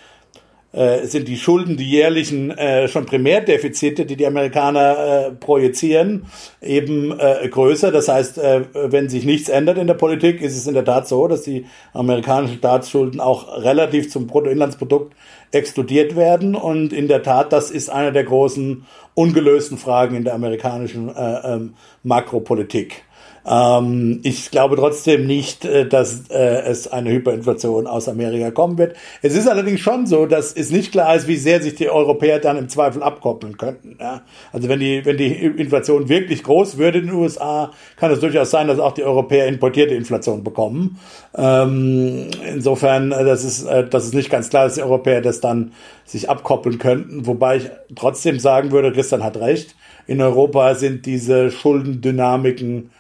[0.77, 6.27] äh, sind die Schulden, die jährlichen äh, schon Primärdefizite, die die Amerikaner äh, projizieren,
[6.61, 7.91] eben äh, größer.
[7.91, 11.09] Das heißt, äh, wenn sich nichts ändert in der Politik, ist es in der Tat
[11.09, 15.15] so, dass die amerikanischen Staatsschulden auch relativ zum Bruttoinlandsprodukt
[15.51, 16.55] explodiert werden.
[16.55, 18.85] Und in der Tat, das ist eine der großen
[19.15, 23.06] ungelösten Fragen in der amerikanischen äh, ähm, Makropolitik.
[23.47, 28.97] Ähm, ich glaube trotzdem nicht, äh, dass äh, es eine Hyperinflation aus Amerika kommen wird.
[29.23, 32.41] Es ist allerdings schon so, dass es nicht klar ist, wie sehr sich die Europäer
[32.41, 33.99] dann im Zweifel abkoppeln könnten.
[34.01, 34.23] Ja?
[34.53, 38.51] Also wenn die, wenn die Inflation wirklich groß würde in den USA, kann es durchaus
[38.51, 40.99] sein, dass auch die Europäer importierte Inflation bekommen.
[41.37, 45.41] Ähm, insofern, äh, das ist, äh, das ist nicht ganz klar, dass die Europäer das
[45.41, 45.73] dann
[46.05, 47.27] sich abkoppeln könnten.
[47.27, 49.77] Wobei ich trotzdem sagen würde, Christian hat recht.
[50.09, 52.91] In Europa sind diese Schuldendynamiken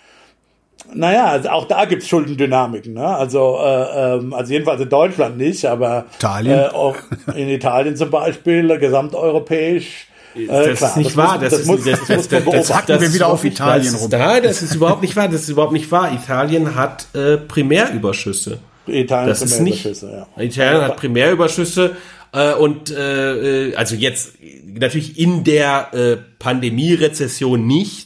[0.94, 2.94] naja, also auch da gibt's Schuldendynamiken.
[2.94, 3.06] Ne?
[3.06, 6.58] Also, äh, ähm, also jedenfalls in Deutschland nicht, aber Italien.
[6.58, 6.96] Äh, auch
[7.34, 10.06] in Italien zum Beispiel, gesamteuropäisch.
[10.34, 11.38] Äh, das klar, ist nicht das wahr.
[11.38, 14.10] Das, das, muss, das, das, das, das hacken wir wieder auf Italien rum.
[14.10, 15.28] Da, das ist überhaupt nicht wahr.
[15.28, 16.12] Das ist überhaupt nicht wahr.
[16.12, 18.58] Italien hat äh, Primärüberschüsse.
[18.86, 19.84] Italien das ist nicht.
[19.84, 20.26] Ja.
[20.38, 21.96] Italien hat Primärüberschüsse
[22.32, 24.34] äh, und äh, also jetzt
[24.64, 28.05] natürlich in der äh, Pandemie-Rezession nicht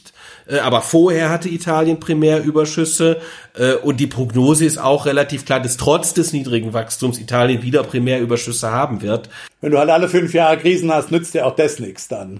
[0.59, 3.21] aber vorher hatte Italien Primärüberschüsse
[3.55, 7.83] äh, und die Prognose ist auch relativ klar, dass trotz des niedrigen Wachstums Italien wieder
[7.83, 9.29] Primärüberschüsse haben wird.
[9.61, 12.39] Wenn du halt alle fünf Jahre Krisen hast, nützt dir auch das nichts dann.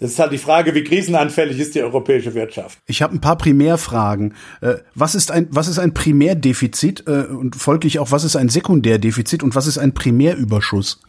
[0.00, 2.78] Das ist halt die Frage, wie krisenanfällig ist die europäische Wirtschaft.
[2.86, 4.34] Ich habe ein paar Primärfragen.
[4.60, 8.48] Äh, was ist ein was ist ein Primärdefizit äh, und folglich auch was ist ein
[8.48, 11.00] Sekundärdefizit und was ist ein Primärüberschuss?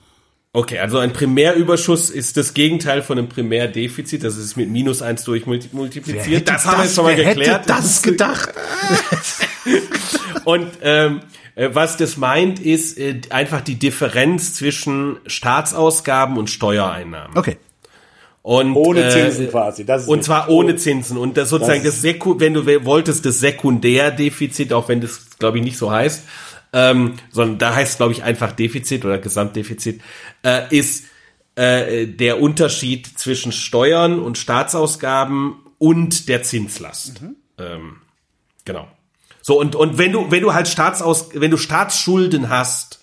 [0.55, 4.23] Okay, also ein Primärüberschuss ist das Gegenteil von einem Primärdefizit.
[4.23, 6.47] Das ist mit minus eins durch multipliziert.
[6.47, 7.63] Das haben wir jetzt schon mal geklärt.
[7.63, 8.53] Hätte das gedacht.
[10.45, 11.19] Und ähm,
[11.55, 17.37] äh, was das meint, ist äh, einfach die Differenz zwischen Staatsausgaben und Steuereinnahmen.
[17.37, 17.57] Okay.
[18.41, 19.85] Und, ohne Zinsen äh, quasi.
[19.85, 21.17] Das ist und zwar ohne Zinsen.
[21.17, 25.57] Und das sozusagen das, das Seku wenn du wolltest, das Sekundärdefizit, auch wenn das, glaube
[25.57, 26.23] ich, nicht so heißt,
[26.75, 30.01] ähm, sondern da heißt glaube ich einfach Defizit oder Gesamtdefizit,
[30.43, 31.05] äh, ist
[31.55, 37.21] äh, der Unterschied zwischen Steuern und Staatsausgaben und der Zinslast.
[37.21, 37.35] Mhm.
[37.57, 37.95] Ähm,
[38.65, 38.89] genau.
[39.41, 42.99] So und und wenn du wenn du halt Staatsaus wenn du Staatsschulden hast,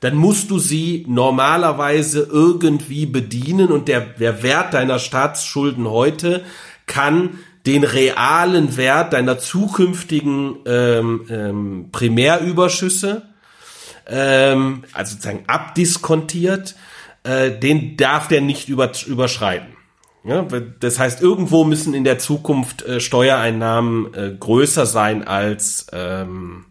[0.00, 6.42] dann musst du sie normalerweise irgendwie bedienen und der der Wert deiner Staatsschulden heute
[6.86, 13.22] kann den realen Wert deiner zukünftigen ähm, ähm, Primärüberschüsse,
[14.06, 16.74] ähm, also sozusagen abdiskontiert,
[17.24, 19.76] äh, den darf der nicht über, überschreiten.
[20.22, 20.46] Ja,
[20.80, 26.66] das heißt, irgendwo müssen in der Zukunft äh, Steuereinnahmen äh, größer sein als ähm,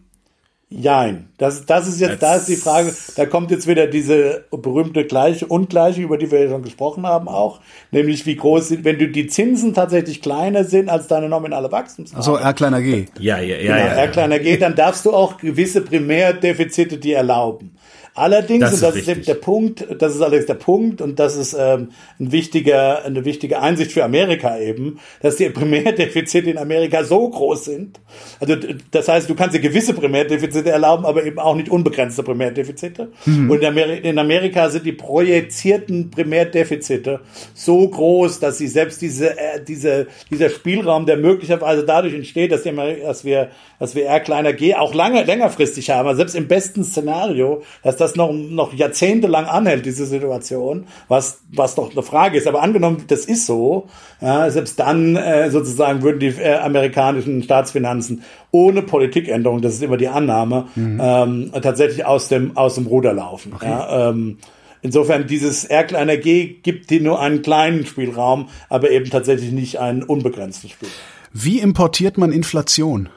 [0.72, 1.28] Jein.
[1.36, 5.46] Das, das ist jetzt, da ist die Frage, da kommt jetzt wieder diese berühmte gleiche
[5.46, 9.08] Ungleiche, über die wir ja schon gesprochen haben auch, nämlich wie groß sind, wenn du
[9.08, 12.16] die Zinsen tatsächlich kleiner sind als deine nominale Wachstumsrate.
[12.16, 13.06] Also R kleiner G.
[13.18, 13.62] Ja, ja, ja.
[13.62, 17.76] Genau, ja, R kleiner G, dann darfst du auch gewisse Primärdefizite dir erlauben.
[18.14, 21.18] Allerdings, das und das ist, ist eben der Punkt, das ist allerdings der Punkt, und
[21.18, 26.58] das ist ähm, ein wichtiger, eine wichtige Einsicht für Amerika eben, dass die Primärdefizite in
[26.58, 28.00] Amerika so groß sind.
[28.40, 28.56] Also
[28.90, 33.12] das heißt, du kannst dir gewisse Primärdefizite erlauben, aber eben auch nicht unbegrenzte Primärdefizite.
[33.26, 33.50] Mhm.
[33.50, 37.20] Und in, Ameri in Amerika sind die projizierten Primärdefizite
[37.54, 42.64] so groß, dass sie selbst diese, äh, diese, dieser Spielraum, der möglicherweise dadurch entsteht, dass,
[42.64, 46.48] die dass wir, dass wir R kleiner G auch lange, längerfristig haben, also selbst im
[46.48, 52.38] besten Szenario, dass das noch, noch jahrzehntelang anhält, diese Situation, was, was doch eine Frage
[52.38, 52.46] ist.
[52.46, 53.88] Aber angenommen, das ist so,
[54.20, 59.96] ja, selbst dann äh, sozusagen würden die äh, amerikanischen Staatsfinanzen ohne Politikänderung, das ist immer
[59.96, 61.00] die Annahme, mhm.
[61.02, 63.52] ähm, tatsächlich aus dem, aus dem Ruder laufen.
[63.54, 63.66] Okay.
[63.66, 64.38] Ja, ähm,
[64.82, 69.78] Insofern, dieses R kleiner G gibt dir nur einen kleinen Spielraum, aber eben tatsächlich nicht
[69.78, 70.94] einen unbegrenzten Spielraum.
[71.32, 73.10] Wie importiert man Inflation?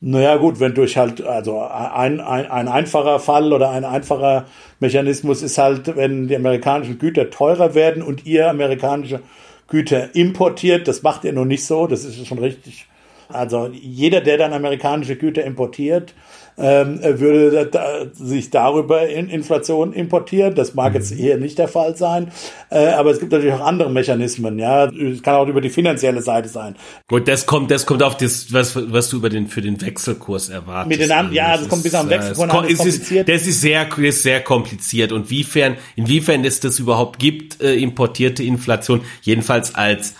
[0.00, 4.44] Naja gut, wenn durch halt, also ein, ein, ein einfacher Fall oder ein einfacher
[4.78, 9.20] Mechanismus ist halt, wenn die amerikanischen Güter teurer werden und ihr amerikanische
[9.68, 12.86] Güter importiert, das macht ihr noch nicht so, das ist schon richtig.
[13.28, 16.14] Also jeder, der dann amerikanische Güter importiert,
[16.58, 20.54] ähm, würde da, sich darüber in Inflation importieren.
[20.54, 21.16] Das mag jetzt mhm.
[21.18, 22.32] hier nicht der Fall sein,
[22.70, 24.58] äh, aber es gibt natürlich auch andere Mechanismen.
[24.58, 26.76] Ja, es kann auch über die finanzielle Seite sein.
[27.08, 30.48] Gut, das kommt, das kommt auf das, was, was du über den für den Wechselkurs
[30.48, 30.88] erwartest.
[30.88, 32.66] Mit den anderen, ja, das, das kommt bis am äh, Wechselkurs an.
[32.68, 35.12] Das, ist, das ist sehr, ist sehr kompliziert.
[35.12, 40.14] Und wiefern, inwiefern es das überhaupt gibt, äh, importierte Inflation, jedenfalls als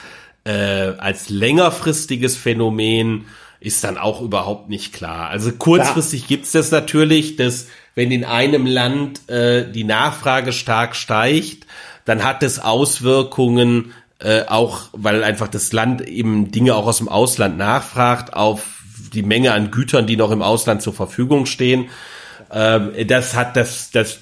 [0.47, 3.25] äh, als längerfristiges Phänomen
[3.59, 5.29] ist dann auch überhaupt nicht klar.
[5.29, 6.27] Also kurzfristig ja.
[6.29, 11.67] gibt's das natürlich, dass wenn in einem Land äh, die Nachfrage stark steigt,
[12.05, 17.09] dann hat es Auswirkungen äh, auch, weil einfach das Land eben Dinge auch aus dem
[17.09, 18.63] Ausland nachfragt auf
[19.13, 21.89] die Menge an Gütern, die noch im Ausland zur Verfügung stehen.
[22.53, 24.21] Ähm, das hat das das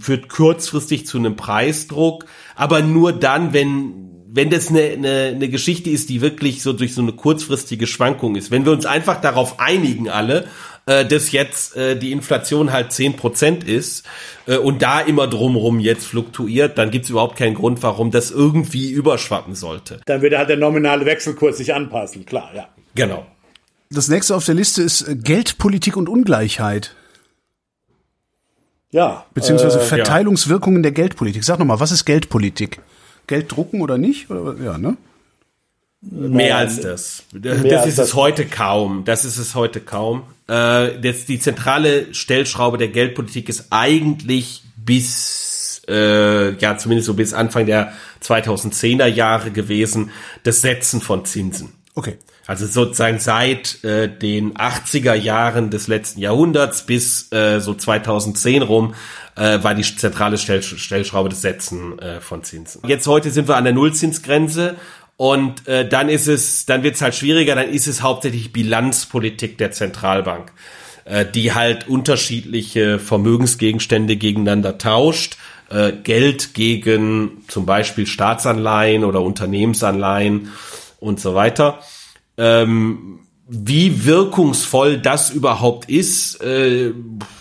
[0.00, 5.90] führt kurzfristig zu einem Preisdruck, aber nur dann, wenn wenn das eine, eine, eine Geschichte
[5.90, 9.58] ist, die wirklich so durch so eine kurzfristige Schwankung ist, wenn wir uns einfach darauf
[9.58, 10.46] einigen alle,
[10.86, 14.04] äh, dass jetzt äh, die Inflation halt zehn Prozent ist
[14.46, 18.90] äh, und da immer drumherum jetzt fluktuiert, dann gibt's überhaupt keinen Grund, warum das irgendwie
[18.90, 20.00] überschwappen sollte.
[20.04, 22.68] Dann würde halt der nominale Wechselkurs sich anpassen, klar, ja.
[22.94, 23.26] Genau.
[23.90, 26.94] Das nächste auf der Liste ist äh, Geldpolitik und Ungleichheit.
[28.90, 29.24] Ja.
[29.32, 30.82] Beziehungsweise äh, Verteilungswirkungen ja.
[30.82, 31.44] der Geldpolitik.
[31.44, 32.80] Sag nochmal, was ist Geldpolitik?
[33.28, 34.28] Geld drucken oder nicht?
[34.30, 34.96] Oder, ja, ne?
[36.00, 37.24] Mehr als das.
[37.32, 39.04] Das ist es heute kaum.
[39.04, 40.22] Das ist es heute kaum.
[40.46, 47.34] Äh, das, die zentrale Stellschraube der Geldpolitik ist eigentlich bis, äh, ja, zumindest so bis
[47.34, 50.10] Anfang der 2010er Jahre gewesen,
[50.44, 51.72] das Setzen von Zinsen.
[51.94, 52.16] Okay.
[52.48, 58.94] Also sozusagen seit äh, den 80er Jahren des letzten Jahrhunderts bis äh, so 2010 rum
[59.36, 62.80] äh, war die zentrale Stell Stellschraube des Setzen äh, von Zinsen.
[62.88, 64.76] Jetzt heute sind wir an der Nullzinsgrenze
[65.18, 69.58] Und äh, dann ist es, dann wird es halt schwieriger, dann ist es hauptsächlich Bilanzpolitik
[69.58, 70.50] der Zentralbank,
[71.04, 75.36] äh, die halt unterschiedliche Vermögensgegenstände gegeneinander tauscht.
[75.68, 80.50] Äh, Geld gegen zum Beispiel Staatsanleihen oder Unternehmensanleihen
[80.98, 81.80] und so weiter.
[82.38, 86.92] Ähm, wie wirkungsvoll das überhaupt ist, äh,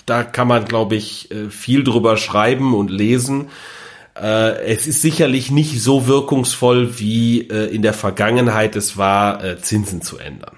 [0.06, 3.50] da kann man, glaube ich, äh, viel drüber schreiben und lesen.
[4.16, 9.58] Äh, es ist sicherlich nicht so wirkungsvoll, wie äh, in der Vergangenheit es war, äh,
[9.60, 10.56] Zinsen zu ändern.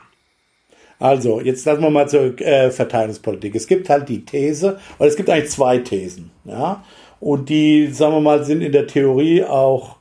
[1.00, 3.56] Also, jetzt lassen wir mal zur äh, Verteilungspolitik.
[3.56, 6.84] Es gibt halt die These, oder es gibt eigentlich zwei Thesen, ja.
[7.22, 9.96] Und die, sagen wir mal, sind in der Theorie auch,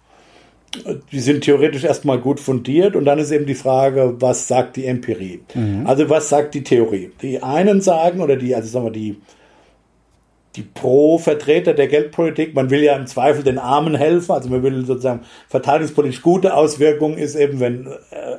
[1.13, 4.87] die sind theoretisch erstmal gut fundiert und dann ist eben die Frage, was sagt die
[4.87, 5.41] Empirie?
[5.55, 5.87] Mhm.
[5.87, 7.11] Also was sagt die Theorie?
[7.23, 9.17] Die einen sagen, oder die, also sagen wir, die
[10.59, 12.53] die Pro-Vertreter der Geldpolitik.
[12.53, 14.33] Man will ja im Zweifel den Armen helfen.
[14.33, 17.93] Also man will sozusagen verteidigungspolitisch gute Auswirkungen ist eben, wenn äh,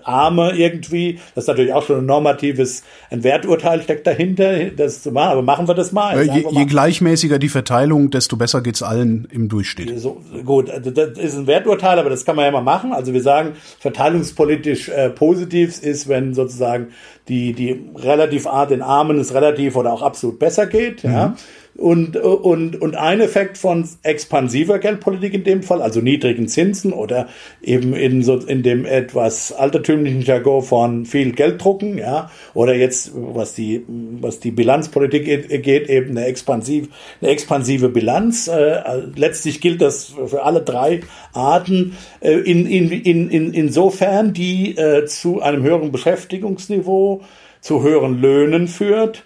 [0.03, 5.11] Arme irgendwie, das ist natürlich auch schon ein normatives, ein Werturteil steckt dahinter, das zu
[5.11, 5.31] machen.
[5.31, 6.21] Aber machen wir das mal.
[6.25, 9.97] je, je gleichmäßiger die Verteilung, desto besser geht's allen im Durchschnitt.
[9.97, 12.91] So, gut, also das ist ein Werturteil, aber das kann man ja mal machen.
[12.91, 16.89] Also wir sagen, verteilungspolitisch äh, positiv ist, wenn sozusagen
[17.29, 21.03] die, die relativ Art den Armen es relativ oder auch absolut besser geht.
[21.03, 21.11] Mhm.
[21.11, 21.35] Ja.
[21.79, 27.29] Und, und, und ein Effekt von expansiver Geldpolitik in dem Fall, also niedrigen Zinsen oder
[27.61, 33.11] eben in, so, in dem etwas altertümlichen Jargon von viel Geld drucken, ja, oder jetzt,
[33.15, 35.23] was die, was die Bilanzpolitik
[35.63, 36.89] geht, eben eine, expansiv,
[37.21, 38.49] eine expansive Bilanz.
[38.49, 38.81] Äh,
[39.15, 40.99] letztlich gilt das für alle drei
[41.31, 47.21] Arten, äh, in, in, in, in, insofern die äh, zu einem höheren Beschäftigungsniveau,
[47.61, 49.23] zu höheren Löhnen führt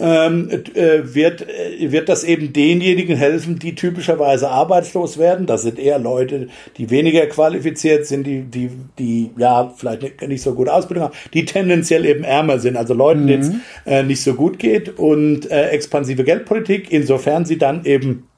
[0.00, 5.46] ähm, äh, wird, äh, wird das eben denjenigen helfen, die typischerweise arbeitslos werden.
[5.46, 10.54] Das sind eher Leute, die weniger qualifiziert sind, die, die, die ja vielleicht nicht, so
[10.54, 13.26] gut Ausbildung haben, die tendenziell eben ärmer sind, also Leuten, mhm.
[13.28, 18.28] denen es äh, nicht so gut geht und äh, expansive Geldpolitik, insofern sie dann eben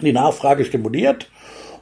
[0.00, 1.28] die Nachfrage stimuliert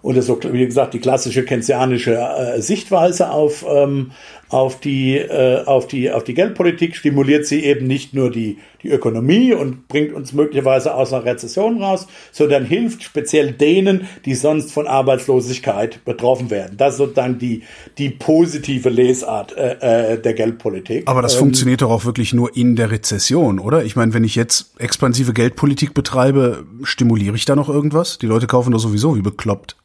[0.02, 4.12] und das ist so, wie gesagt, die klassische keynesianische äh, Sichtweise auf, ähm,
[4.51, 8.89] auf, die, äh, auf, die, auf die Geldpolitik stimuliert sie eben nicht nur die, die
[8.89, 14.73] Ökonomie und bringt uns möglicherweise aus einer Rezession raus, sondern hilft speziell denen, die sonst
[14.73, 16.77] von Arbeitslosigkeit betroffen werden.
[16.77, 17.63] Das ist sozusagen die,
[17.97, 21.05] die positive Lesart äh, äh, der Geldpolitik.
[21.07, 23.85] Aber das ähm, funktioniert doch auch wirklich nur in der Rezession, oder?
[23.85, 28.19] Ich meine, wenn ich jetzt expansive Geldpolitik betreibe, stimuliere ich da noch irgendwas?
[28.19, 29.77] Die Leute kaufen doch sowieso wie bekloppt.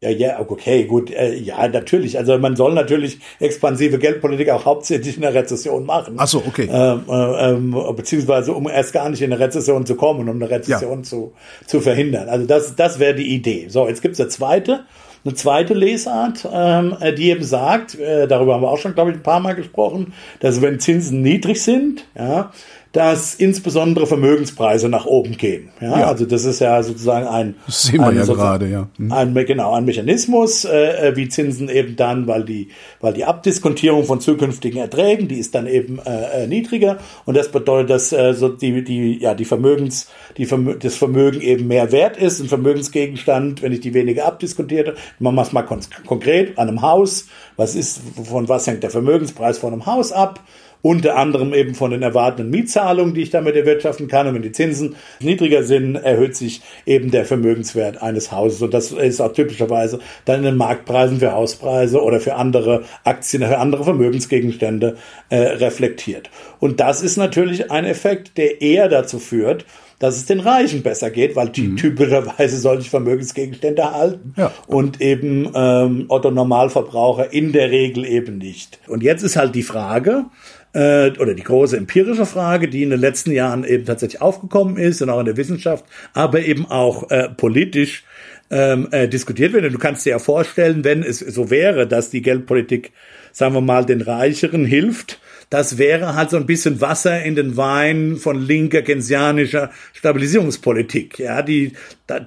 [0.00, 2.18] Ja, ja, okay, gut, äh, ja, natürlich.
[2.18, 6.16] Also man soll natürlich expansive Geldpolitik auch hauptsächlich in der Rezession machen.
[6.18, 6.68] Ach so, okay.
[6.70, 10.50] Ähm, äh, ähm, beziehungsweise um erst gar nicht in eine Rezession zu kommen, um eine
[10.50, 11.02] Rezession ja.
[11.04, 11.32] zu,
[11.66, 12.28] zu verhindern.
[12.28, 13.68] Also das, das wäre die Idee.
[13.68, 14.84] So, jetzt gibt's eine zweite,
[15.24, 19.16] eine zweite Lesart, ähm, die eben sagt, äh, darüber haben wir auch schon, glaube ich,
[19.16, 22.52] ein paar Mal gesprochen, dass wenn Zinsen niedrig sind, ja,
[22.94, 25.70] dass insbesondere Vermögenspreise nach oben gehen.
[25.80, 26.06] Ja, ja.
[26.06, 28.88] also das ist ja sozusagen ein, das sehen wir ein, ja gerade, ja.
[28.98, 29.10] Mhm.
[29.12, 32.68] Ein, genau, ein Mechanismus, äh, wie Zinsen eben dann, weil die,
[33.00, 37.50] weil die Abdiskontierung von zukünftigen Erträgen, die ist dann eben äh, äh niedriger und das
[37.50, 41.90] bedeutet, dass äh, so die, die, ja, die Vermögens, die Vermö das Vermögen eben mehr
[41.90, 44.94] wert ist, ein Vermögensgegenstand, wenn ich die weniger abdiskontierte.
[45.18, 47.26] Machen wir es mal kon konkret an einem Haus.
[47.56, 50.40] Was ist, von was hängt der Vermögenspreis von einem Haus ab?
[50.84, 54.26] Unter anderem eben von den erwartenden Mietzahlungen, die ich damit erwirtschaften kann.
[54.26, 58.60] Und wenn die Zinsen niedriger sind, erhöht sich eben der Vermögenswert eines Hauses.
[58.60, 63.42] Und das ist auch typischerweise dann in den Marktpreisen für Hauspreise oder für andere Aktien,
[63.42, 64.98] für andere Vermögensgegenstände
[65.30, 66.28] äh, reflektiert.
[66.60, 69.64] Und das ist natürlich ein Effekt, der eher dazu führt,
[70.04, 71.76] dass es den Reichen besser geht, weil die mhm.
[71.78, 74.52] typischerweise solche Vermögensgegenstände erhalten ja.
[74.66, 78.80] und eben ähm, Otto Normalverbraucher in der Regel eben nicht.
[78.86, 80.26] Und jetzt ist halt die Frage,
[80.74, 85.00] äh, oder die große empirische Frage, die in den letzten Jahren eben tatsächlich aufgekommen ist
[85.00, 88.04] und auch in der Wissenschaft, aber eben auch äh, politisch
[88.50, 89.64] ähm, äh, diskutiert wird.
[89.64, 92.92] Und du kannst dir ja vorstellen, wenn es so wäre, dass die Geldpolitik,
[93.32, 95.18] sagen wir mal, den Reicheren hilft,
[95.50, 101.18] das wäre halt so ein bisschen Wasser in den Wein von linker keynesianischer Stabilisierungspolitik.
[101.18, 101.72] Ja, die,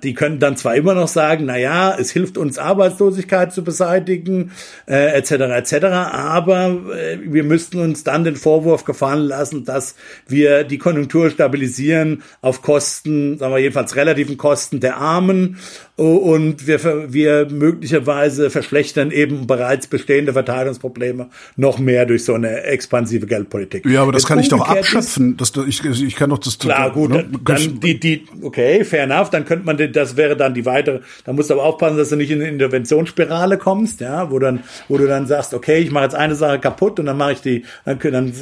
[0.04, 4.52] die können dann zwar immer noch sagen, na ja, es hilft uns Arbeitslosigkeit zu beseitigen,
[4.88, 5.32] äh, etc.
[5.32, 5.86] etc.
[5.86, 9.96] Aber äh, wir müssten uns dann den Vorwurf gefallen lassen, dass
[10.28, 15.58] wir die Konjunktur stabilisieren auf Kosten, sagen wir jedenfalls relativen Kosten der Armen
[15.96, 23.07] und wir, wir möglicherweise verschlechtern eben bereits bestehende Verteilungsprobleme noch mehr durch so eine Expansion
[23.08, 23.86] expansive Geldpolitik.
[23.86, 25.38] Ja, aber das Wenn kann ich doch abschöpfen.
[25.38, 26.60] Das, ich, ich kann doch das.
[26.60, 27.26] Klar, gut, ne?
[27.44, 31.34] dann die, die, okay, fair enough, dann könnte man, das wäre dann die weitere, da
[31.34, 34.98] musst du aber aufpassen, dass du nicht in eine Interventionsspirale kommst, ja, wo dann, wo
[34.98, 37.64] du dann sagst, okay, ich mache jetzt eine Sache kaputt und dann mache ich die,
[37.86, 38.34] dann, dann,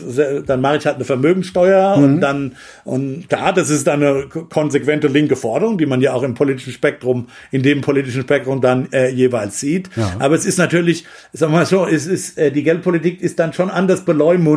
[0.46, 2.04] dann mache ich halt eine Vermögensteuer Mhm.
[2.04, 6.24] und dann, und klar, das ist dann eine konsequente linke Forderung, die man ja auch
[6.24, 9.90] im politischen Spektrum, in dem politischen Spektrum dann äh, jeweils sieht.
[10.20, 13.54] Aber es ist natürlich, sagen wir mal so, es ist, äh, die Geldpolitik ist dann
[13.54, 14.55] schon anders beleumundet,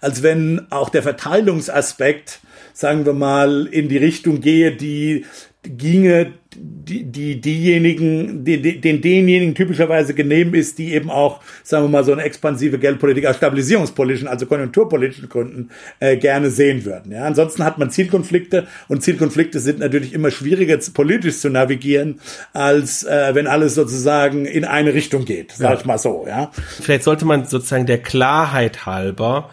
[0.00, 2.40] als wenn auch der Verteilungsaspekt,
[2.72, 5.26] sagen wir mal, in die Richtung gehe, die
[5.62, 6.32] ginge,
[6.64, 11.88] die, die diejenigen, die, die, den denjenigen typischerweise genehm ist, die eben auch, sagen wir
[11.88, 17.12] mal, so eine expansive Geldpolitik aus stabilisierungspolitischen, also konjunkturpolitischen Gründen äh, gerne sehen würden.
[17.12, 22.20] Ja, ansonsten hat man Zielkonflikte und Zielkonflikte sind natürlich immer schwieriger politisch zu navigieren,
[22.52, 26.24] als äh, wenn alles sozusagen in eine Richtung geht, sag ich mal so.
[26.28, 29.50] Ja, Vielleicht sollte man sozusagen der Klarheit halber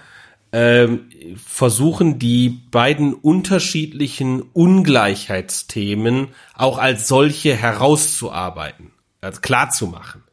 [0.52, 8.92] ähm, versuchen, die beiden unterschiedlichen Ungleichheitsthemen auch als solche herauszuarbeiten,
[9.22, 10.24] also klar zu machen.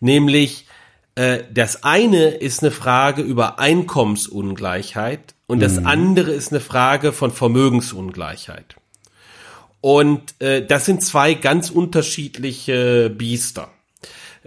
[0.00, 0.66] Nämlich,
[1.14, 7.30] äh, das eine ist eine Frage über Einkommensungleichheit und das andere ist eine Frage von
[7.30, 8.76] Vermögensungleichheit.
[9.80, 13.68] Und äh, das sind zwei ganz unterschiedliche Biester.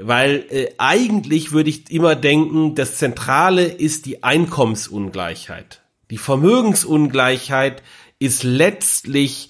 [0.01, 5.81] Weil äh, eigentlich würde ich immer denken, das Zentrale ist die Einkommensungleichheit.
[6.09, 7.83] Die Vermögensungleichheit
[8.19, 9.49] ist letztlich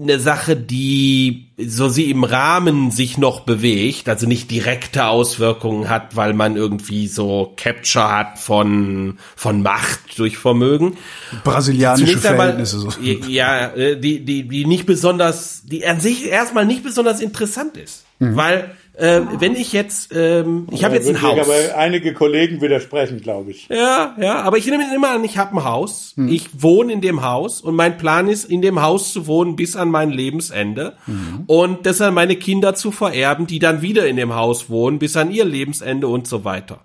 [0.00, 6.14] eine Sache, die so sie im Rahmen sich noch bewegt, also nicht direkte Auswirkungen hat,
[6.14, 10.96] weil man irgendwie so Capture hat von von Macht durch Vermögen.
[11.42, 12.78] brasilianische Zunächst einmal, Verhältnisse.
[12.78, 12.92] So.
[13.00, 18.04] ja, äh, die, die, die nicht besonders, die an sich erstmal nicht besonders interessant ist.
[18.20, 18.36] Mhm.
[18.36, 21.38] Weil, äh, wenn ich jetzt, ähm, ich habe jetzt ein Haus.
[21.38, 23.68] Aber einige Kollegen widersprechen, glaube ich.
[23.68, 26.26] Ja, ja, aber ich nehme immer an, ich habe ein Haus, Hm.
[26.28, 29.76] ich wohne in dem Haus und mein Plan ist, in dem Haus zu wohnen bis
[29.76, 31.44] an mein Lebensende Hm.
[31.46, 35.16] und das an meine Kinder zu vererben, die dann wieder in dem Haus wohnen bis
[35.16, 36.80] an ihr Lebensende und so weiter.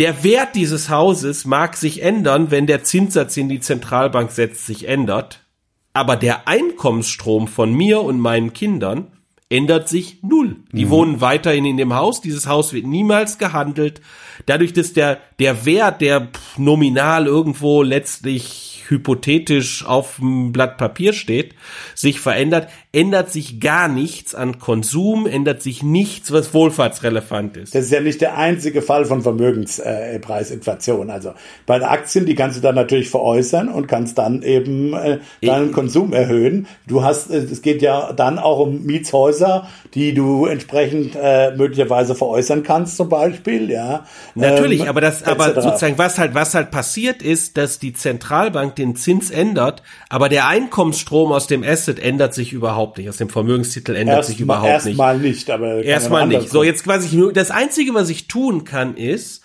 [0.00, 4.88] Der Wert dieses Hauses mag sich ändern, wenn der Zinssatz, den die Zentralbank setzt, sich
[4.88, 5.44] ändert,
[5.92, 9.08] aber der Einkommensstrom von mir und meinen Kindern
[9.50, 10.56] ändert sich null.
[10.72, 14.00] Die wohnen weiterhin in dem Haus, dieses Haus wird niemals gehandelt.
[14.46, 16.28] Dadurch, dass der, der Wert, der
[16.58, 21.54] nominal irgendwo letztlich hypothetisch auf dem Blatt Papier steht,
[21.94, 27.74] sich verändert, ändert sich gar nichts an Konsum, ändert sich nichts, was wohlfahrtsrelevant ist.
[27.74, 31.10] Das ist ja nicht der einzige Fall von Vermögenspreisinflation.
[31.10, 31.34] Also
[31.66, 35.72] bei den Aktien, die kannst du dann natürlich veräußern und kannst dann eben äh, deinen
[35.72, 36.66] Konsum erhöhen.
[36.86, 42.14] Du hast, äh, es geht ja dann auch um Mietshäuser, die du entsprechend äh, möglicherweise
[42.14, 43.70] veräußern kannst, zum Beispiel.
[43.70, 47.92] Ja, Natürlich, Ähm, aber das, aber sozusagen, was halt, was halt passiert ist, dass die
[47.92, 53.16] Zentralbank den Zins ändert, aber der Einkommensstrom aus dem Asset ändert sich überhaupt nicht, aus
[53.16, 54.98] dem Vermögenstitel ändert sich Erstmal überhaupt nicht.
[54.98, 56.48] erstmal nicht, aber Erstmal nicht.
[56.50, 59.42] So, jetzt quasi nur, das einzige, was ich tun kann, ist,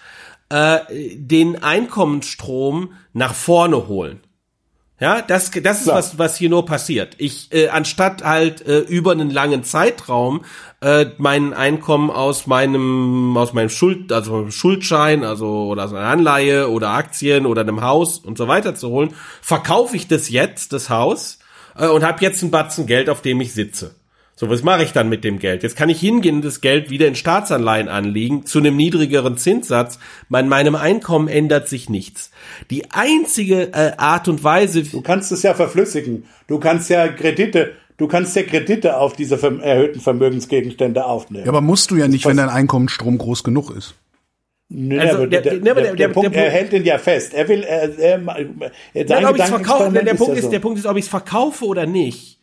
[0.49, 0.79] äh,
[1.15, 4.19] den Einkommensstrom nach vorne holen.
[4.99, 5.97] Ja, das, das ist Klar.
[5.97, 7.15] was, was hier nur passiert.
[7.17, 10.45] Ich, äh, anstatt halt äh, über einen langen Zeitraum
[10.83, 16.07] äh, mein Einkommen aus meinem, aus meinem Schuld, also meinem Schuldschein, also oder so einer
[16.07, 20.73] Anleihe oder Aktien oder einem Haus und so weiter zu holen, verkaufe ich das jetzt,
[20.73, 21.39] das Haus,
[21.77, 23.95] äh, und habe jetzt einen Batzen Geld, auf dem ich sitze.
[24.35, 25.61] So, was mache ich dann mit dem Geld?
[25.61, 29.99] Jetzt kann ich hingehen das Geld wieder in Staatsanleihen anlegen, zu einem niedrigeren Zinssatz.
[30.27, 32.31] Bei meinem Einkommen ändert sich nichts.
[32.71, 36.25] Die einzige äh, Art und Weise, Du kannst es ja verflüssigen.
[36.47, 37.73] Du kannst ja Kredite,
[38.03, 41.45] du kannst ja Kredite auf diese erhöhten Vermögensgegenstände aufnehmen.
[41.45, 43.95] Ja, aber musst du ja nicht, wenn dein Einkommensstrom groß genug ist.
[44.69, 46.97] Nee, Also aber der- der, der- der, der- der, der- Punkt, er hält ihn ja
[46.97, 47.33] fest.
[47.33, 48.21] Er will, er, er,
[48.93, 51.03] er, Nein, ob ich's verkaufe, Gedankenexperiment der, Punkt ja ist, der Punkt ist, ob ich
[51.05, 52.39] es verkaufe oder nicht.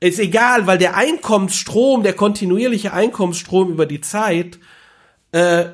[0.00, 4.58] Ist egal, weil der Einkommensstrom, der kontinuierliche Einkommensstrom über die Zeit,
[5.32, 5.64] äh,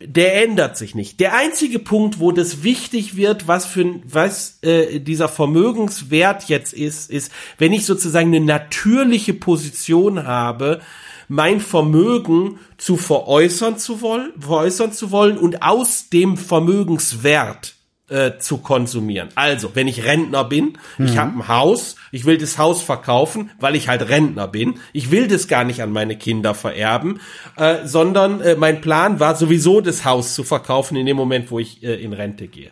[0.00, 1.20] der ändert sich nicht.
[1.20, 7.10] Der einzige Punkt, wo das wichtig wird, was für was äh, dieser Vermögenswert jetzt ist,
[7.10, 10.80] ist, wenn ich sozusagen eine natürliche Position habe,
[11.28, 17.74] mein Vermögen zu veräußern zu wollen, veräußern zu wollen und aus dem Vermögenswert
[18.08, 19.30] äh, zu konsumieren.
[19.34, 23.76] Also, wenn ich Rentner bin, ich habe ein Haus, ich will das Haus verkaufen, weil
[23.76, 24.74] ich halt Rentner bin.
[24.92, 27.20] Ich will das gar nicht an meine Kinder vererben,
[27.56, 31.58] äh, sondern äh, mein Plan war sowieso das Haus zu verkaufen in dem Moment, wo
[31.58, 32.70] ich äh, in Rente gehe.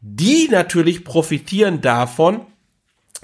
[0.00, 2.46] Die natürlich profitieren davon,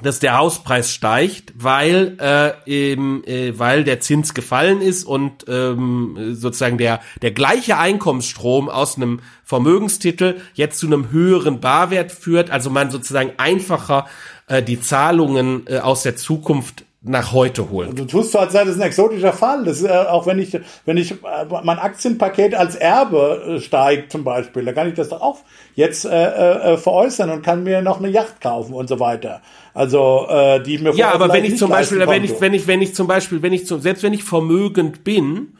[0.03, 6.35] dass der Hauspreis steigt, weil äh, eben, äh, weil der Zins gefallen ist und ähm,
[6.35, 12.71] sozusagen der der gleiche Einkommensstrom aus einem Vermögenstitel jetzt zu einem höheren Barwert führt, also
[12.71, 14.07] man sozusagen einfacher
[14.47, 17.95] äh, die Zahlungen äh, aus der Zukunft nach heute holen.
[17.95, 19.65] Du tust so, als sei das ein exotischer Fall.
[19.65, 21.17] Das ist, äh, auch wenn ich, wenn ich äh,
[21.63, 25.39] mein Aktienpaket als Erbe äh, steigt zum Beispiel, dann kann ich das doch auch
[25.77, 29.43] jetzt äh, äh, veräußern und kann mir noch eine Yacht kaufen und so weiter.
[29.75, 32.83] Also äh, die mir ja, aber wenn ich zum Beispiel, wenn ich, wenn ich, wenn
[32.83, 35.57] ich zum Beispiel, wenn ich zum, selbst wenn ich vermögend bin,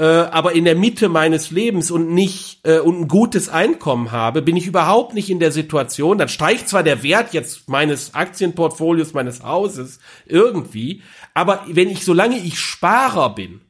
[0.00, 4.40] äh, aber in der Mitte meines Lebens und nicht äh, und ein gutes Einkommen habe,
[4.40, 6.16] bin ich überhaupt nicht in der Situation.
[6.16, 11.02] Dann steigt zwar der Wert jetzt meines Aktienportfolios, meines Hauses irgendwie,
[11.34, 13.60] aber wenn ich, solange ich Sparer bin,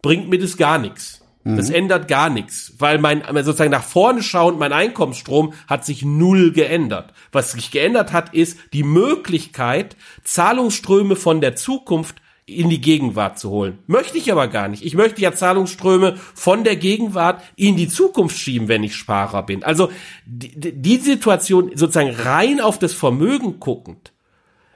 [0.00, 1.20] bringt mir das gar nichts.
[1.44, 1.74] Das mhm.
[1.76, 7.12] ändert gar nichts, weil mein sozusagen nach vorne schauend mein Einkommensstrom hat sich null geändert.
[7.30, 12.16] Was sich geändert hat, ist die Möglichkeit, Zahlungsströme von der Zukunft
[12.46, 13.78] in die Gegenwart zu holen.
[13.88, 14.84] Möchte ich aber gar nicht.
[14.84, 19.64] Ich möchte ja Zahlungsströme von der Gegenwart in die Zukunft schieben, wenn ich Sparer bin.
[19.64, 19.90] Also
[20.24, 24.12] die, die Situation sozusagen rein auf das Vermögen guckend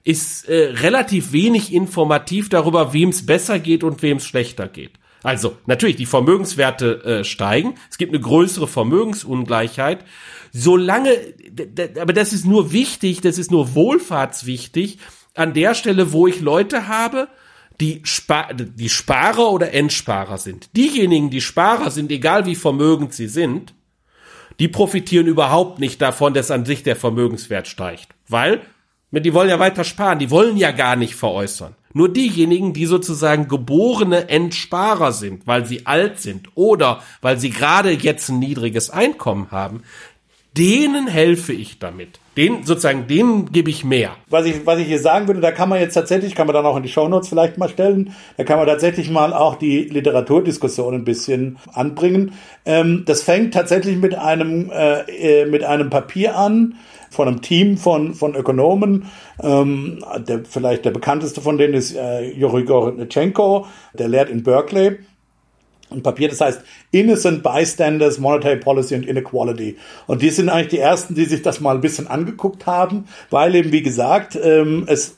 [0.02, 4.92] ist äh, relativ wenig informativ darüber, wem es besser geht und wem es schlechter geht.
[5.22, 10.04] Also natürlich, die Vermögenswerte äh, steigen, es gibt eine größere Vermögensungleichheit.
[10.52, 11.10] Solange,
[12.00, 14.98] aber das ist nur wichtig, das ist nur wohlfahrtswichtig
[15.34, 17.28] an der Stelle, wo ich Leute habe,
[17.80, 20.76] die, Spar die Sparer oder Endsparer sind.
[20.76, 23.74] Diejenigen, die Sparer sind, egal wie vermögend sie sind,
[24.58, 28.08] die profitieren überhaupt nicht davon, dass an sich der Vermögenswert steigt.
[28.28, 28.60] Weil,
[29.10, 31.74] die wollen ja weiter sparen, die wollen ja gar nicht veräußern.
[31.92, 37.90] Nur diejenigen, die sozusagen geborene Entsparer sind, weil sie alt sind oder weil sie gerade
[37.90, 39.82] jetzt ein niedriges Einkommen haben,
[40.56, 42.18] denen helfe ich damit.
[42.36, 44.16] Den, sozusagen, denen gebe ich mehr.
[44.28, 46.64] Was ich, was ich hier sagen würde, da kann man jetzt tatsächlich, kann man dann
[46.64, 50.94] auch in die Shownotes vielleicht mal stellen, da kann man tatsächlich mal auch die Literaturdiskussion
[50.94, 52.32] ein bisschen anbringen.
[52.64, 56.76] Ähm, das fängt tatsächlich mit einem, äh, äh mit einem Papier an,
[57.10, 59.06] von einem Team von, von Ökonomen.
[59.42, 59.98] Ähm,
[60.28, 64.98] der, vielleicht der bekannteste von denen ist äh, Yuri Gornetchenko, der lehrt in Berkeley.
[65.90, 66.62] Ein Papier, das heißt
[66.92, 69.76] Innocent Bystanders, Monetary Policy and Inequality.
[70.06, 73.54] Und die sind eigentlich die ersten, die sich das mal ein bisschen angeguckt haben, weil
[73.54, 75.16] eben, wie gesagt, ähm, es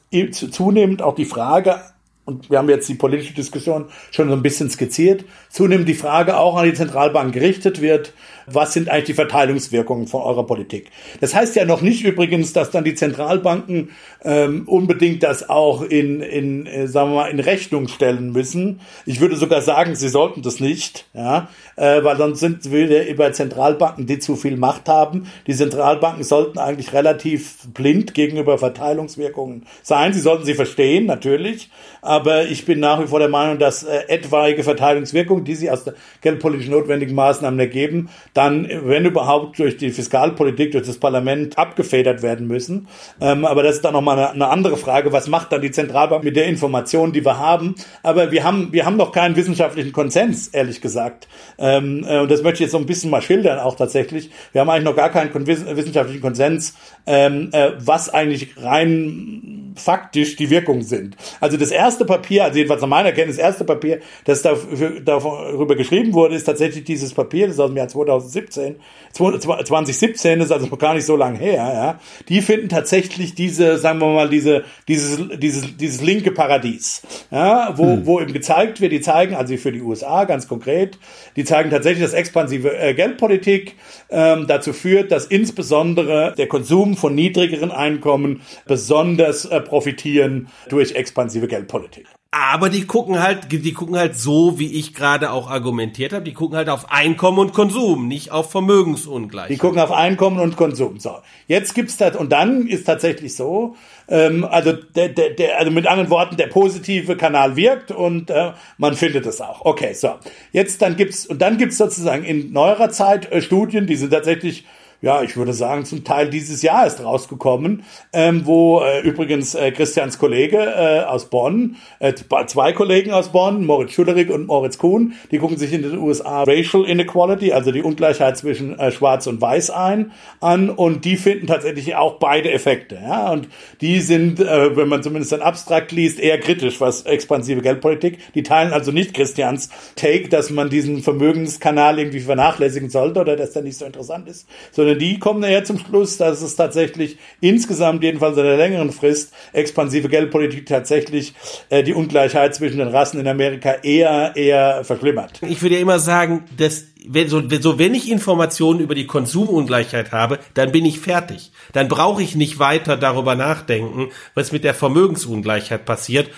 [0.51, 1.81] zunehmend auch die Frage
[2.25, 6.37] und wir haben jetzt die politische Diskussion schon so ein bisschen skizziert, zunehmend die Frage
[6.37, 8.13] auch an die Zentralbank gerichtet wird,
[8.47, 10.91] was sind eigentlich die Verteilungswirkungen von eurer Politik.
[11.21, 13.91] Das heißt ja noch nicht übrigens, dass dann die Zentralbanken
[14.25, 18.81] ähm, unbedingt das auch in, in äh, sagen wir mal, in Rechnung stellen müssen.
[19.05, 23.33] Ich würde sogar sagen, sie sollten das nicht, ja, äh, weil sonst sind wir über
[23.33, 25.27] Zentralbanken, die zu viel Macht haben.
[25.47, 30.13] Die Zentralbanken sollten eigentlich relativ blind gegenüber Verteilungswirkungen sein.
[30.13, 31.71] Sie sollten sie verstehen, natürlich,
[32.01, 35.85] aber ich bin nach wie vor der Meinung, dass äh, etwaige Verteilungswirkungen, die sie aus
[35.85, 42.23] der geldpolitisch notwendigen Maßnahmen ergeben, dann, wenn überhaupt, durch die Fiskalpolitik, durch das Parlament abgefedert
[42.23, 42.89] werden müssen.
[43.21, 45.13] Ähm, aber das ist dann nochmal eine, eine andere Frage.
[45.13, 47.75] Was macht dann die Zentralbank mit der Information, die wir haben?
[48.03, 51.29] Aber wir haben, wir haben noch keinen wissenschaftlichen Konsens, ehrlich gesagt.
[51.59, 54.31] Ähm, äh, und das möchte ich jetzt so ein bisschen mal schildern, auch tatsächlich.
[54.53, 56.75] Wir haben eigentlich noch gar keinen wissenschaftlichen Konsens,
[57.07, 61.17] ähm, äh, was eigentlich rein faktisch die Wirkungen sind.
[61.41, 65.77] Also das erste Papier, also jedenfalls nach meiner Kenntnis, das erste Papier, das dafür, darüber
[65.77, 68.77] geschrieben wurde, ist tatsächlich dieses Papier, das ist aus dem Jahr 2017,
[69.13, 72.01] 2017 ist also noch gar nicht so lange her, ja.
[72.29, 77.85] Die finden tatsächlich diese, sagen wir mal, diese, dieses, dieses, dieses linke Paradies, ja, wo,
[77.85, 78.07] hm.
[78.07, 80.99] wo eben gezeigt wird, die zeigen, also für die USA ganz konkret,
[81.37, 83.77] die zeigen tatsächlich, dass expansive äh, Geldpolitik
[84.11, 91.49] ähm, dazu führt, dass insbesondere der Konsum von niedrigeren Einkommen besonders äh, profitieren durch expansive
[91.49, 92.07] Geldpolitik.
[92.35, 96.33] Aber die gucken halt, die gucken halt so, wie ich gerade auch argumentiert habe, die
[96.33, 99.51] gucken halt auf Einkommen und Konsum, nicht auf Vermögensungleichheit.
[99.51, 100.99] Die gucken auf Einkommen und Konsum.
[100.99, 103.77] So, jetzt gibt's das und dann ist tatsächlich so,
[104.09, 108.53] ähm, also der, der, der, also mit anderen Worten, der positive Kanal wirkt und äh,
[108.79, 109.67] man findet es auch.
[109.67, 110.15] Okay, so
[110.53, 114.65] jetzt dann gibt's und dann gibt's sozusagen in neuerer Zeit äh, Studien, die sind tatsächlich
[115.03, 117.83] ja, ich würde sagen, zum Teil dieses Jahr ist rausgekommen,
[118.13, 122.15] ähm, wo äh, übrigens äh, Christians Kollege äh, aus Bonn, äh,
[122.47, 126.45] zwei Kollegen aus Bonn, Moritz Schullerig und Moritz Kuhn, die gucken sich in den USA
[126.45, 131.49] Racial Inequality, also die Ungleichheit zwischen äh, Schwarz und Weiß ein, an und die finden
[131.49, 132.95] tatsächlich auch beide Effekte.
[132.95, 133.33] Ja?
[133.33, 133.49] Und
[133.81, 138.19] die sind, äh, wenn man zumindest dann abstrakt liest, eher kritisch, was expansive Geldpolitik.
[138.35, 143.51] Die teilen also nicht Christians Take, dass man diesen Vermögenskanal irgendwie vernachlässigen sollte oder dass
[143.51, 148.03] der nicht so interessant ist, sondern die kommen eher zum Schluss, dass es tatsächlich insgesamt,
[148.03, 151.35] jedenfalls in der längeren Frist, expansive Geldpolitik tatsächlich
[151.69, 155.41] äh, die Ungleichheit zwischen den Rassen in Amerika eher, eher verschlimmert.
[155.43, 160.13] Ich würde ja immer sagen, dass wenn, so, so wenn ich Informationen über die Konsumungleichheit
[160.13, 161.53] habe, dann bin ich fertig.
[161.73, 166.31] Dann brauche ich nicht weiter darüber nachdenken, was mit der Vermögensungleichheit passiert,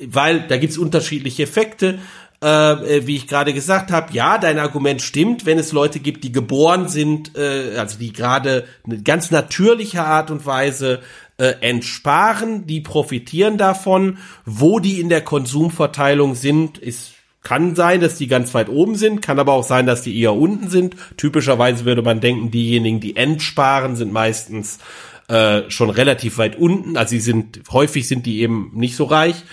[0.00, 1.98] weil da gibt's unterschiedliche Effekte.
[2.40, 6.32] Äh, wie ich gerade gesagt habe, ja, dein Argument stimmt, wenn es Leute gibt, die
[6.32, 11.00] geboren sind, äh, also die gerade eine ganz natürliche Art und Weise
[11.38, 14.18] äh, entsparen, die profitieren davon.
[14.44, 17.12] Wo die in der Konsumverteilung sind, ist
[17.42, 20.34] kann sein, dass die ganz weit oben sind, kann aber auch sein, dass die eher
[20.34, 20.96] unten sind.
[21.16, 24.80] Typischerweise würde man denken, diejenigen, die entsparen, sind meistens
[25.28, 26.96] äh, schon relativ weit unten.
[26.96, 29.44] Also sie sind häufig sind die eben nicht so reich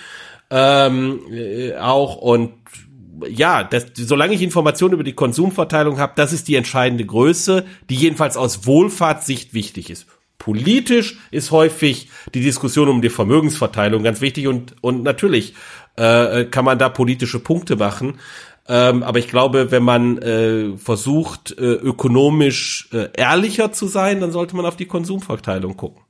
[0.56, 2.52] ähm, äh, auch und
[3.28, 7.96] ja, das, solange ich Informationen über die Konsumverteilung habe, das ist die entscheidende Größe, die
[7.96, 10.06] jedenfalls aus Wohlfahrtssicht wichtig ist.
[10.38, 15.54] Politisch ist häufig die Diskussion um die Vermögensverteilung ganz wichtig und, und natürlich
[15.96, 18.20] äh, kann man da politische Punkte machen.
[18.68, 24.32] Ähm, aber ich glaube, wenn man äh, versucht, äh, ökonomisch äh, ehrlicher zu sein, dann
[24.32, 26.02] sollte man auf die Konsumverteilung gucken.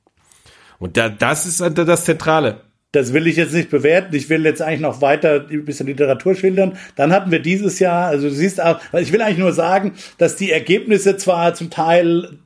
[0.79, 2.64] Und da, das ist das Zentrale.
[2.95, 4.15] Das will ich jetzt nicht bewerten.
[4.15, 6.77] Ich will jetzt eigentlich noch weiter ein bisschen Literatur schildern.
[6.95, 10.35] Dann hatten wir dieses Jahr, also du siehst auch, ich will eigentlich nur sagen, dass
[10.35, 12.37] die Ergebnisse zwar zum Teil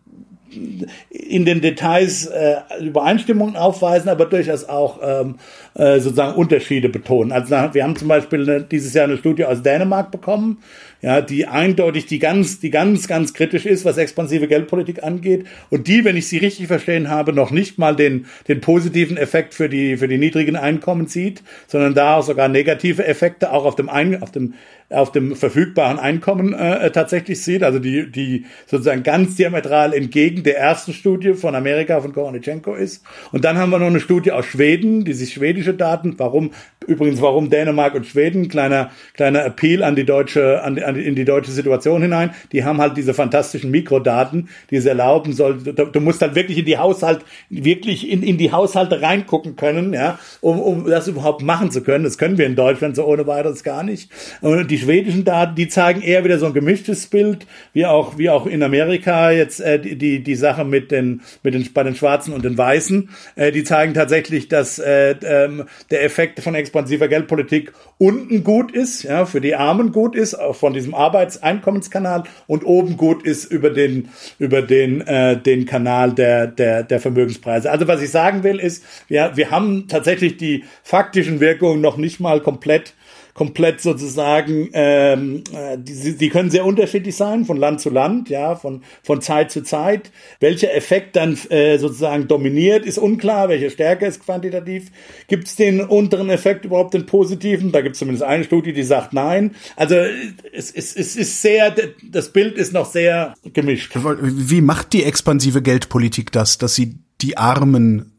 [1.11, 5.35] in den Details äh, Übereinstimmungen aufweisen, aber durchaus auch ähm,
[5.75, 7.31] äh, sozusagen Unterschiede betonen.
[7.31, 10.57] Also wir haben zum Beispiel eine, dieses Jahr eine Studie aus Dänemark bekommen,
[11.01, 15.87] ja, die eindeutig die ganz, die ganz, ganz kritisch ist, was expansive Geldpolitik angeht und
[15.87, 19.69] die, wenn ich sie richtig verstehen habe, noch nicht mal den, den positiven Effekt für
[19.69, 23.89] die, für die niedrigen Einkommen sieht, sondern da auch sogar negative Effekte auch auf dem,
[23.89, 24.53] Ein, auf dem
[24.89, 30.57] auf dem verfügbaren Einkommen äh, tatsächlich sieht, also die, die sozusagen ganz diametral entgegen der
[30.57, 33.03] ersten Studie von Amerika, von Koronitschenko ist.
[33.31, 36.51] Und dann haben wir noch eine Studie aus Schweden, die sich schwedische Daten, warum,
[36.87, 41.25] übrigens, warum Dänemark und Schweden, kleiner, kleiner Appeal an die deutsche, an, an, in die
[41.25, 46.21] deutsche Situation hinein, die haben halt diese fantastischen Mikrodaten, die es erlauben soll, du, musst
[46.21, 50.85] halt wirklich in die Haushalt, wirklich in, in die Haushalte reingucken können, ja, um, um
[50.85, 52.03] das überhaupt machen zu können.
[52.03, 54.09] Das können wir in Deutschland so ohne weiteres gar nicht.
[54.41, 58.29] Und die schwedischen Daten, die zeigen eher wieder so ein gemischtes Bild, wie auch, wie
[58.29, 62.33] auch in Amerika jetzt äh, die, die Sache mit den, mit den, bei den Schwarzen
[62.33, 63.09] und den Weißen.
[63.35, 69.03] Äh, die zeigen tatsächlich, dass äh, ähm, der Effekt von expansiver Geldpolitik unten gut ist,
[69.03, 73.69] ja, für die Armen gut ist, auch von diesem Arbeitseinkommenskanal und oben gut ist über
[73.69, 74.09] den,
[74.39, 77.71] über den, äh, den Kanal der, der, der Vermögenspreise.
[77.71, 82.19] Also was ich sagen will ist, wir, wir haben tatsächlich die faktischen Wirkungen noch nicht
[82.19, 82.93] mal komplett
[83.39, 88.57] komplett sozusagen, ähm, äh, die, die können sehr unterschiedlich sein von Land zu Land, ja,
[88.57, 90.11] von, von Zeit zu Zeit.
[90.41, 94.91] Welcher Effekt dann äh, sozusagen dominiert, ist unklar, welche Stärke ist quantitativ.
[95.29, 97.71] Gibt es den unteren Effekt überhaupt, den positiven?
[97.71, 99.55] Da gibt es zumindest eine Studie, die sagt nein.
[99.77, 101.73] Also es, es, es ist sehr,
[102.11, 103.93] das Bild ist noch sehr gemischt.
[103.95, 108.18] Wie macht die expansive Geldpolitik das, dass sie die Armen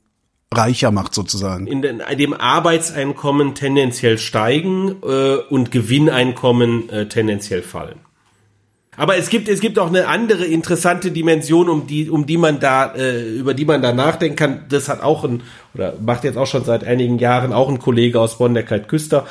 [0.53, 1.66] reicher macht sozusagen.
[1.66, 8.01] In, dem Arbeitseinkommen tendenziell steigen äh, und Gewinneinkommen äh, tendenziell fallen.
[8.96, 12.61] Aber es gibt es gibt auch eine andere interessante Dimension, um die um die man
[12.61, 14.64] da äh, über die man da nachdenken kann.
[14.68, 15.42] Das hat auch ein
[15.72, 18.88] oder macht jetzt auch schon seit einigen Jahren auch ein Kollege aus Bonn, der Kalt
[18.88, 19.26] Küster,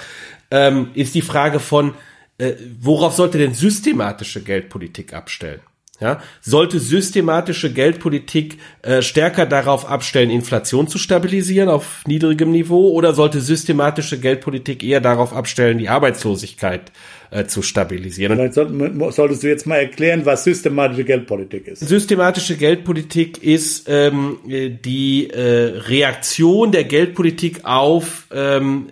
[0.49, 1.93] ähm, ist die Frage von
[2.37, 5.59] äh, worauf sollte denn systematische Geldpolitik abstellen?
[6.01, 13.13] Ja, sollte systematische Geldpolitik äh, stärker darauf abstellen, Inflation zu stabilisieren auf niedrigem Niveau, oder
[13.13, 16.93] sollte systematische Geldpolitik eher darauf abstellen, die Arbeitslosigkeit
[17.31, 18.37] äh, zu stabilisieren?
[18.37, 21.85] Vielleicht sollten, solltest du jetzt mal erklären, was systematische Geldpolitik ist.
[21.85, 28.87] Systematische Geldpolitik ist ähm, die äh, Reaktion der Geldpolitik auf ähm,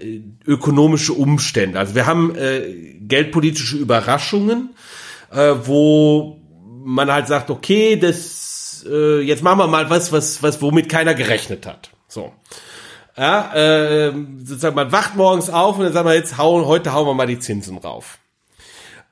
[0.45, 1.79] ökonomische Umstände.
[1.79, 2.61] Also wir haben äh,
[2.99, 4.71] geldpolitische Überraschungen,
[5.31, 6.36] äh, wo
[6.87, 11.13] man halt sagt, okay, das äh, jetzt machen wir mal was, was, was womit keiner
[11.13, 11.91] gerechnet hat.
[12.07, 12.31] So.
[13.17, 14.13] Ja, äh,
[14.43, 17.27] sozusagen, man wacht morgens auf und dann sagt man, jetzt hauen, heute hauen wir mal
[17.27, 18.19] die Zinsen rauf.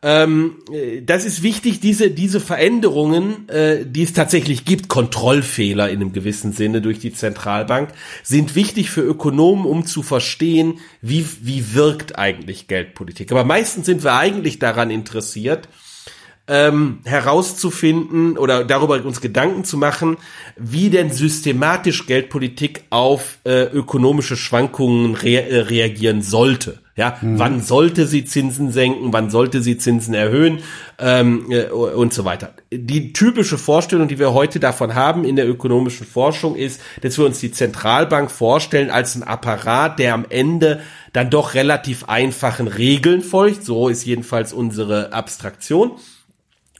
[0.03, 6.01] Ähm, äh, das ist wichtig, diese, diese Veränderungen, äh, die es tatsächlich gibt, Kontrollfehler in
[6.01, 7.89] einem gewissen Sinne durch die Zentralbank,
[8.23, 13.31] sind wichtig für Ökonomen, um zu verstehen, wie, wie wirkt eigentlich Geldpolitik.
[13.31, 15.67] Aber meistens sind wir eigentlich daran interessiert,
[16.47, 20.17] ähm, herauszufinden oder darüber uns Gedanken zu machen,
[20.55, 26.81] wie denn systematisch Geldpolitik auf äh, ökonomische Schwankungen rea äh, reagieren sollte.
[26.97, 27.39] Ja, mhm.
[27.39, 30.59] wann sollte sie Zinsen senken, wann sollte sie Zinsen erhöhen
[30.97, 32.53] ähm, äh, und so weiter.
[32.71, 37.25] Die typische Vorstellung, die wir heute davon haben in der ökonomischen Forschung, ist, dass wir
[37.25, 40.79] uns die Zentralbank vorstellen als ein Apparat, der am Ende
[41.11, 43.65] dann doch relativ einfachen Regeln folgt.
[43.65, 45.97] So ist jedenfalls unsere Abstraktion.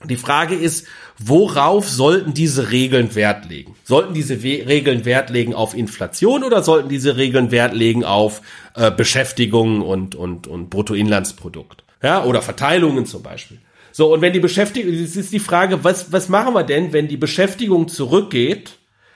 [0.03, 0.85] Die Frage ist,
[1.17, 3.75] worauf sollten diese Regeln Wert legen?
[3.85, 8.41] Sollten diese We Regeln Wert legen auf Inflation oder sollten diese Regeln Wert legen auf
[8.75, 11.83] äh, Beschäftigung und, und, und Bruttoinlandsprodukt?
[12.03, 13.59] Ja, oder Verteilungen zum Beispiel.
[13.91, 17.07] So, und wenn die Beschäftigung, es ist die Frage, was, was machen wir denn, wenn
[17.07, 18.71] die Beschäftigung zurückgeht,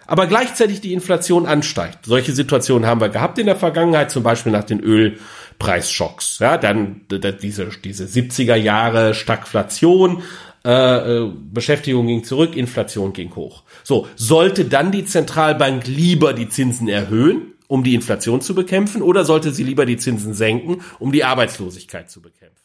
[0.08, 2.06] aber gleichzeitig die Inflation ansteigt?
[2.06, 6.40] Solche Situationen haben wir gehabt in der Vergangenheit, zum Beispiel nach den Ölpreisschocks.
[6.40, 10.24] Ja, dann diese, diese 70er Jahre Stagflation,
[10.66, 13.64] äh, äh, Beschäftigung ging zurück, Inflation ging hoch.
[13.84, 19.24] So, sollte dann die Zentralbank lieber die Zinsen erhöhen, um die Inflation zu bekämpfen, oder
[19.24, 22.60] sollte sie lieber die Zinsen senken, um die Arbeitslosigkeit zu bekämpfen?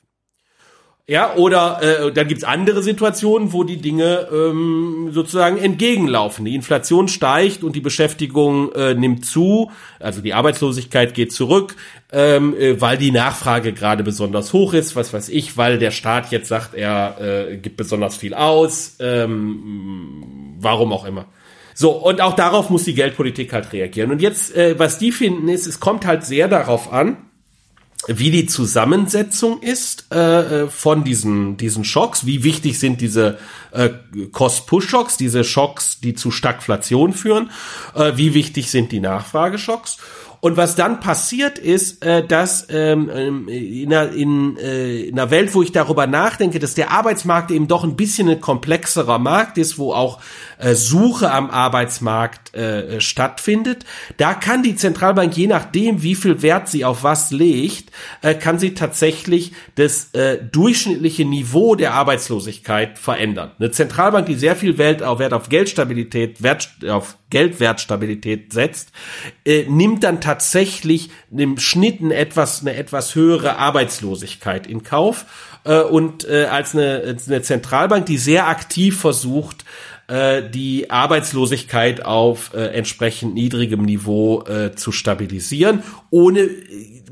[1.06, 6.46] Ja, oder äh, dann gibt's andere Situationen, wo die Dinge ähm, sozusagen entgegenlaufen.
[6.46, 9.70] Die Inflation steigt und die Beschäftigung äh, nimmt zu,
[10.00, 11.76] also die Arbeitslosigkeit geht zurück,
[12.14, 16.30] ähm, äh, weil die Nachfrage gerade besonders hoch ist, was weiß ich, weil der Staat
[16.30, 21.26] jetzt sagt, er äh, gibt besonders viel aus, ähm, warum auch immer.
[21.74, 24.12] So, und auch darauf muss die Geldpolitik halt reagieren.
[24.12, 27.16] Und jetzt, äh, was die finden, ist, es kommt halt sehr darauf an,
[28.06, 33.38] wie die Zusammensetzung ist äh, äh, von diesen diesen Schocks, wie wichtig sind diese
[33.72, 33.88] äh,
[34.30, 37.50] Cost-Push-Schocks, diese Schocks, die zu Stagflation führen,
[37.94, 39.96] äh, wie wichtig sind die Nachfrageschocks
[40.44, 45.30] und was dann passiert ist, äh, dass ähm, ähm, in, einer, in, äh, in einer
[45.30, 49.56] Welt, wo ich darüber nachdenke, dass der Arbeitsmarkt eben doch ein bisschen ein komplexerer Markt
[49.56, 50.20] ist, wo auch
[50.58, 53.86] äh, Suche am Arbeitsmarkt äh, stattfindet,
[54.18, 57.90] da kann die Zentralbank, je nachdem, wie viel Wert sie auf was legt,
[58.20, 63.52] äh, kann sie tatsächlich das äh, durchschnittliche Niveau der Arbeitslosigkeit verändern.
[63.58, 68.92] Eine Zentralbank, die sehr viel Wert auf, Wert auf Geldstabilität, Wert auf Geldwertstabilität setzt,
[69.44, 75.26] äh, nimmt dann tatsächlich im Schnitt eine etwas, eine etwas höhere Arbeitslosigkeit in Kauf
[75.64, 79.64] äh, und äh, als eine, eine Zentralbank, die sehr aktiv versucht,
[80.06, 86.48] äh, die Arbeitslosigkeit auf äh, entsprechend niedrigem Niveau äh, zu stabilisieren, ohne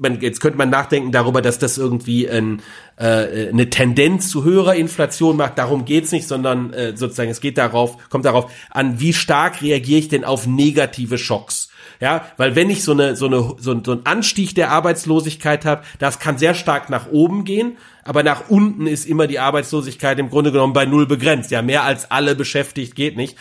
[0.03, 2.61] man, jetzt könnte man nachdenken darüber, dass das irgendwie ein,
[2.97, 5.59] äh, eine Tendenz zu höherer Inflation macht.
[5.59, 10.01] Darum geht's nicht, sondern äh, sozusagen es geht darauf, kommt darauf an, wie stark reagiere
[10.01, 11.69] ich denn auf negative Schocks.
[12.01, 15.83] Ja, weil wenn ich so eine so eine so, so ein Anstieg der Arbeitslosigkeit habe,
[16.01, 20.29] das kann sehr stark nach oben gehen, aber nach unten ist immer die Arbeitslosigkeit im
[20.29, 21.53] Grunde genommen bei null begrenzt.
[21.53, 23.37] Ja, mehr als alle beschäftigt geht nicht.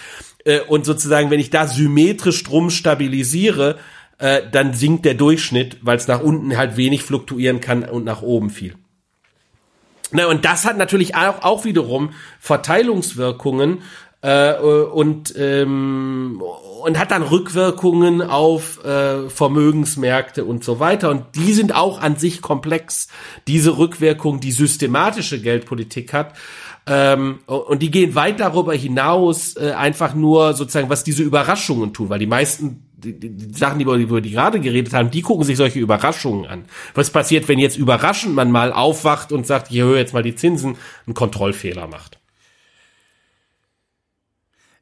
[0.46, 3.78] Äh, und sozusagen, wenn ich da symmetrisch drum stabilisiere,
[4.22, 8.22] äh, dann sinkt der Durchschnitt, weil es nach unten halt wenig fluktuieren kann und nach
[8.22, 8.76] oben viel.
[10.12, 13.80] Na, und das hat natürlich auch, auch wiederum Verteilungswirkungen
[14.22, 16.42] äh, und ähm,
[16.84, 21.10] und hat dann Rückwirkungen auf äh, Vermögensmärkte und so weiter.
[21.10, 23.08] Und die sind auch an sich komplex.
[23.48, 26.34] Diese Rückwirkung, die systematische Geldpolitik hat.
[26.88, 32.10] Ähm, und die gehen weit darüber hinaus, äh, einfach nur sozusagen, was diese Überraschungen tun,
[32.10, 35.22] weil die meisten die, die, die Sachen, die wir, über die gerade geredet haben, die
[35.22, 36.66] gucken sich solche Überraschungen an.
[36.94, 40.36] Was passiert, wenn jetzt überraschend man mal aufwacht und sagt, ich erhöhe jetzt mal die
[40.36, 42.20] Zinsen, einen Kontrollfehler macht?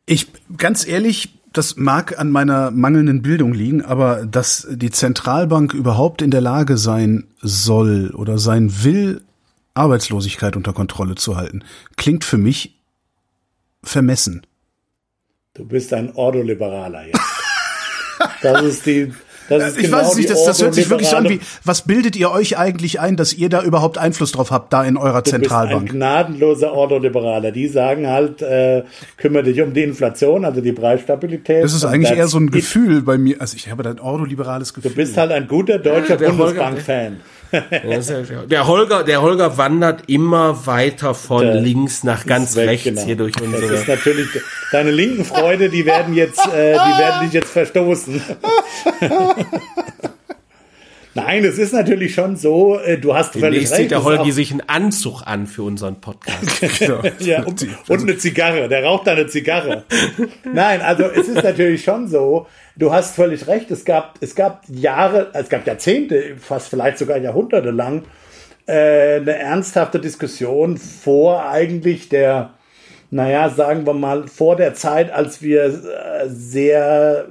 [0.05, 6.21] Ich, ganz ehrlich, das mag an meiner mangelnden Bildung liegen, aber dass die Zentralbank überhaupt
[6.21, 9.21] in der Lage sein soll oder sein will,
[9.73, 11.63] Arbeitslosigkeit unter Kontrolle zu halten,
[11.95, 12.79] klingt für mich
[13.81, 14.45] vermessen.
[15.53, 17.38] Du bist ein Ordoliberaler jetzt.
[18.41, 19.11] Das ist die
[19.49, 21.81] das ich genau weiß es nicht, das, das hört sich wirklich so an wie, was
[21.81, 25.23] bildet ihr euch eigentlich ein, dass ihr da überhaupt Einfluss drauf habt, da in eurer
[25.23, 25.85] du Zentralbank?
[25.85, 27.51] Bist ein gnadenloser Ordoliberaler.
[27.51, 28.83] Die sagen halt, äh,
[29.17, 31.63] kümmere dich um die Inflation, also die Preisstabilität.
[31.63, 33.37] Das ist eigentlich eher so ein Gefühl bei mir.
[33.41, 34.91] Also ich habe da ein ordoliberales Gefühl.
[34.91, 37.17] Du bist halt ein guter deutscher ja, Bundesbank-Fan
[37.51, 43.01] der Holger, der Holger wandert immer weiter von der links nach ganz weg, rechts genau.
[43.01, 43.71] hier durch unsere.
[43.71, 44.27] Das ist natürlich
[44.71, 48.21] deine linken Freunde, die werden jetzt, äh, die werden dich jetzt verstoßen.
[51.25, 53.81] Nein, es ist natürlich schon so, äh, du hast Demnächst völlig recht.
[53.81, 56.61] zieht der Holgi sich einen Anzug an für unseren Podcast.
[56.79, 57.01] genau.
[57.19, 59.83] ja, und, und eine Zigarre, der raucht da eine Zigarre.
[60.43, 64.63] Nein, also es ist natürlich schon so, du hast völlig recht, es gab, es gab
[64.69, 68.03] Jahre, es gab Jahrzehnte, fast vielleicht sogar Jahrhunderte lang,
[68.65, 72.53] äh, eine ernsthafte Diskussion vor eigentlich der,
[73.11, 77.27] naja, sagen wir mal, vor der Zeit, als wir äh, sehr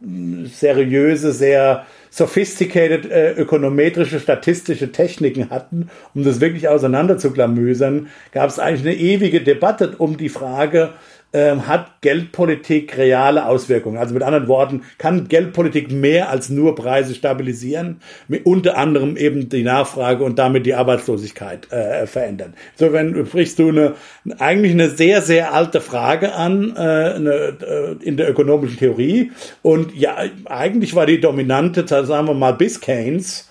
[0.00, 7.32] seriöse, sehr sophisticated äh, ökonometrische, statistische Techniken hatten, um das wirklich auseinander zu
[8.32, 10.90] gab es eigentlich eine ewige Debatte um die Frage,
[11.32, 13.98] ähm, hat Geldpolitik reale Auswirkungen.
[13.98, 19.48] Also mit anderen Worten, kann Geldpolitik mehr als nur Preise stabilisieren, mit unter anderem eben
[19.48, 22.54] die Nachfrage und damit die Arbeitslosigkeit äh, verändern.
[22.78, 23.94] Insofern sprichst du eine,
[24.38, 29.32] eigentlich eine sehr, sehr alte Frage an äh, eine, äh, in der ökonomischen Theorie.
[29.62, 30.16] Und ja,
[30.46, 33.48] eigentlich war die dominante, sagen wir mal, bis Keynes,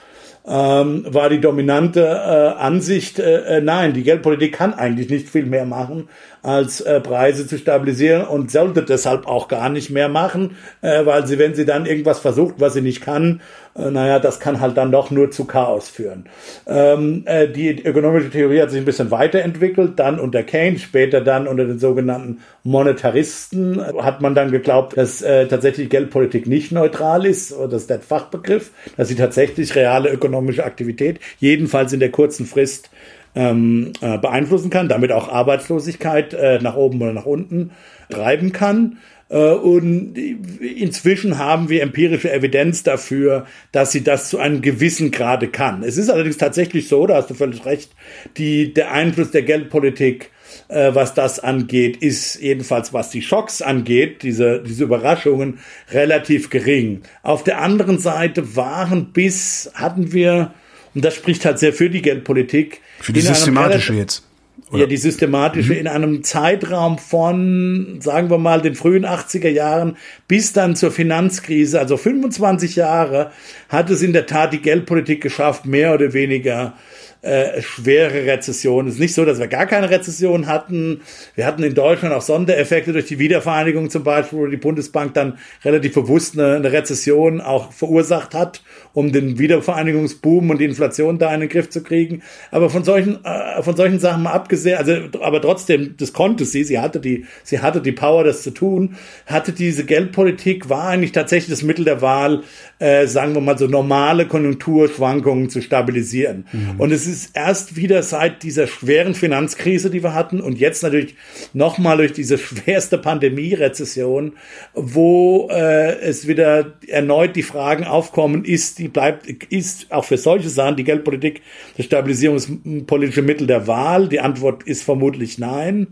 [0.47, 5.45] ähm, war die dominante äh, Ansicht, äh, äh, nein, die Geldpolitik kann eigentlich nicht viel
[5.45, 6.07] mehr machen,
[6.47, 11.27] als äh, Preise zu stabilisieren und sollte deshalb auch gar nicht mehr machen, äh, weil
[11.27, 13.41] sie, wenn sie dann irgendwas versucht, was sie nicht kann,
[13.75, 16.25] äh, naja, das kann halt dann doch nur zu Chaos führen.
[16.65, 21.49] Ähm, äh, die ökonomische Theorie hat sich ein bisschen weiterentwickelt, dann unter Keynes, später dann
[21.49, 27.25] unter den sogenannten Monetaristen äh, hat man dann geglaubt, dass äh, tatsächlich Geldpolitik nicht neutral
[27.25, 32.45] ist, das ist der Fachbegriff, dass sie tatsächlich reale ökonomische Aktivität, jedenfalls in der kurzen
[32.45, 32.89] Frist,
[33.37, 37.71] ähm, äh, beeinflussen kann, damit auch Arbeitslosigkeit äh, nach oben oder nach unten
[38.09, 38.97] treiben kann.
[39.29, 45.49] Äh, und inzwischen haben wir empirische Evidenz dafür, dass sie das zu einem gewissen Grade
[45.49, 45.83] kann.
[45.83, 47.91] Es ist allerdings tatsächlich so, da hast du völlig recht,
[48.37, 50.31] die, der Einfluss der Geldpolitik
[50.69, 55.59] äh, was das angeht, ist jedenfalls was die Schocks angeht, diese, diese Überraschungen,
[55.91, 57.01] relativ gering.
[57.21, 60.53] Auf der anderen Seite waren bis, hatten wir
[60.95, 62.81] und das spricht halt sehr für die Geldpolitik.
[62.99, 64.23] Für die systematische jetzt.
[64.71, 64.81] Oder?
[64.81, 65.79] Ja, die systematische mhm.
[65.79, 71.79] in einem Zeitraum von, sagen wir mal, den frühen 80er Jahren bis dann zur Finanzkrise,
[71.79, 73.31] also 25 Jahre,
[73.69, 76.73] hat es in der Tat die Geldpolitik geschafft, mehr oder weniger
[77.21, 78.87] äh, schwere Rezession.
[78.87, 81.01] Es ist nicht so, dass wir gar keine Rezession hatten.
[81.35, 85.37] Wir hatten in Deutschland auch Sondereffekte durch die Wiedervereinigung zum Beispiel, wo die Bundesbank dann
[85.65, 88.61] relativ bewusst eine, eine Rezession auch verursacht hat,
[88.93, 92.21] um den Wiedervereinigungsboom und die Inflation da in den Griff zu kriegen.
[92.51, 96.63] Aber von solchen, äh, von solchen Sachen mal abgesehen, also, aber trotzdem, das konnte sie.
[96.63, 98.95] Sie hatte die, sie hatte die Power, das zu tun.
[99.25, 102.43] Hatte diese Geldpolitik, war eigentlich tatsächlich das Mittel der Wahl,
[102.79, 106.45] äh, sagen wir mal so normale Konjunkturschwankungen zu stabilisieren.
[106.51, 106.79] Mhm.
[106.79, 111.15] Und es ist erst wieder seit dieser schweren Finanzkrise, die wir hatten und jetzt natürlich
[111.53, 114.33] nochmal durch diese schwerste Pandemie-Rezession,
[114.73, 120.49] wo äh, es wieder erneut die Fragen aufkommen, ist die bleibt, ist auch für solche
[120.49, 121.41] Sachen die Geldpolitik
[121.77, 124.07] das stabilisierungspolitische Mittel der Wahl?
[124.09, 125.87] Die Antwort ist vermutlich nein.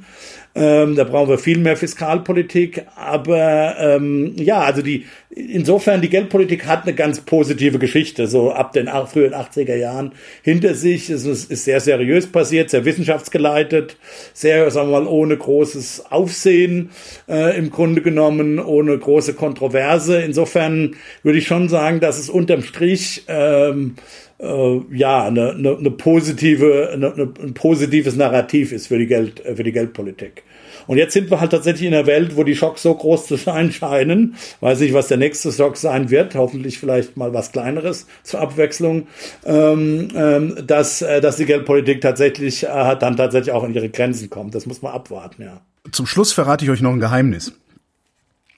[0.56, 2.86] Ähm, da brauchen wir viel mehr Fiskalpolitik.
[2.96, 8.72] Aber ähm, ja, also die insofern die Geldpolitik hat eine ganz positive Geschichte, so ab
[8.72, 11.10] den frühen 80er Jahren hinter sich.
[11.10, 13.98] Es ist, sehr seriös passiert, sehr wissenschaftsgeleitet,
[14.34, 16.92] sehr, sagen wir mal, ohne großes Aufsehen
[17.28, 20.22] äh, im Grunde genommen, ohne große Kontroverse.
[20.22, 23.96] Insofern würde ich schon sagen, dass es unterm Strich ähm,
[24.40, 29.64] äh, ja eine, eine, eine positive, eine, ein positives Narrativ ist für die Geld, für
[29.64, 30.44] die Geldpolitik.
[30.88, 33.38] Und jetzt sind wir halt tatsächlich in einer Welt, wo die Schocks so groß zu
[33.38, 34.36] sein scheinen.
[34.60, 36.36] Weiß nicht, was der nächste Schock sein wird.
[36.36, 39.08] Hoffentlich vielleicht mal was Kleineres zur Abwechslung.
[39.46, 44.30] Ähm, ähm, dass, äh, dass die Geldpolitik tatsächlich äh, dann tatsächlich auch in ihre Grenzen
[44.30, 44.54] kommt.
[44.54, 45.62] Das muss man abwarten, ja.
[45.92, 47.54] Zum Schluss verrate ich euch noch ein Geheimnis.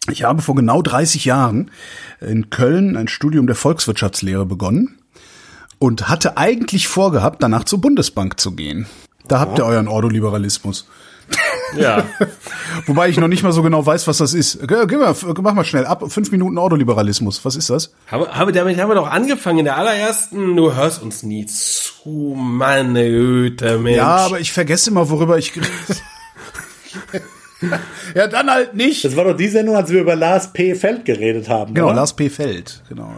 [0.10, 1.72] Ich habe vor genau 30 Jahren
[2.22, 4.98] in Köln ein Studium der Volkswirtschaftslehre begonnen
[5.80, 8.88] und hatte eigentlich vorgehabt, danach zur Bundesbank zu gehen.
[9.28, 10.88] Da habt ihr euren Ordoliberalismus.
[11.76, 12.06] Ja.
[12.86, 14.60] Wobei ich noch nicht mal so genau weiß, was das ist.
[14.68, 16.04] Geh mal, mach mal schnell ab.
[16.08, 17.44] Fünf Minuten Ordoliberalismus.
[17.44, 17.94] Was ist das?
[18.08, 20.56] Habe, habe, damit haben wir doch angefangen in der allerersten.
[20.56, 23.98] Du hörst uns nie zu, meine Güte, Mensch.
[23.98, 25.52] Ja, aber ich vergesse immer, worüber ich
[28.16, 29.03] ja, dann halt nicht.
[29.03, 30.76] Das war doch die Sendung, als wir über Lars P.
[30.76, 31.74] Feld geredet haben.
[31.74, 31.95] Genau, oder?
[31.95, 32.30] Lars P.
[32.30, 32.84] Feld.
[32.88, 33.12] Genau.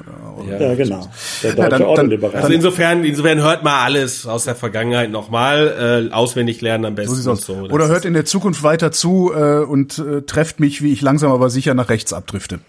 [0.47, 1.09] Ja, ja genau.
[1.43, 6.09] Der deutsche ja, dann, dann, Also insofern, insofern hört mal alles aus der Vergangenheit nochmal
[6.09, 7.15] äh, auswendig lernen am besten.
[7.15, 7.53] So so.
[7.53, 11.31] Oder hört in der Zukunft weiter zu äh, und äh, trefft mich, wie ich langsam
[11.31, 12.59] aber sicher nach rechts abdrifte.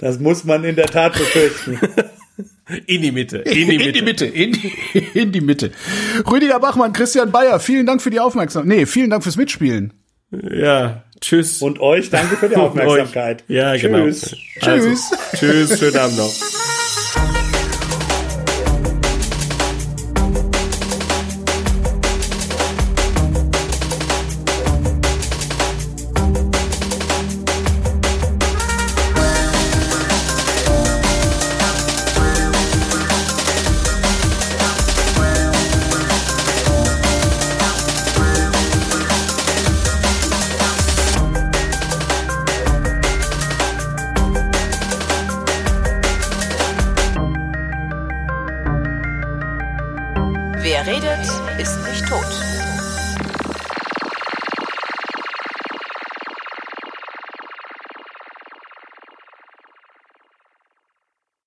[0.00, 1.78] Das muss man in der Tat befürchten.
[2.86, 3.38] In die Mitte.
[3.38, 3.88] In die Mitte.
[3.88, 4.26] In die Mitte.
[4.26, 4.72] In die,
[5.14, 5.70] in die Mitte.
[6.30, 8.76] Rüdiger Bachmann, Christian Bayer, vielen Dank für die Aufmerksamkeit.
[8.76, 9.92] Nee, vielen Dank fürs Mitspielen.
[10.32, 11.60] Ja, tschüss.
[11.62, 13.44] Und euch danke für die Aufmerksamkeit.
[13.48, 14.04] ja, genau.
[14.06, 14.36] Tschüss.
[14.60, 14.76] genau.
[14.76, 15.12] Tschüss.
[15.12, 16.32] Also, tschüss, schönen Abend noch.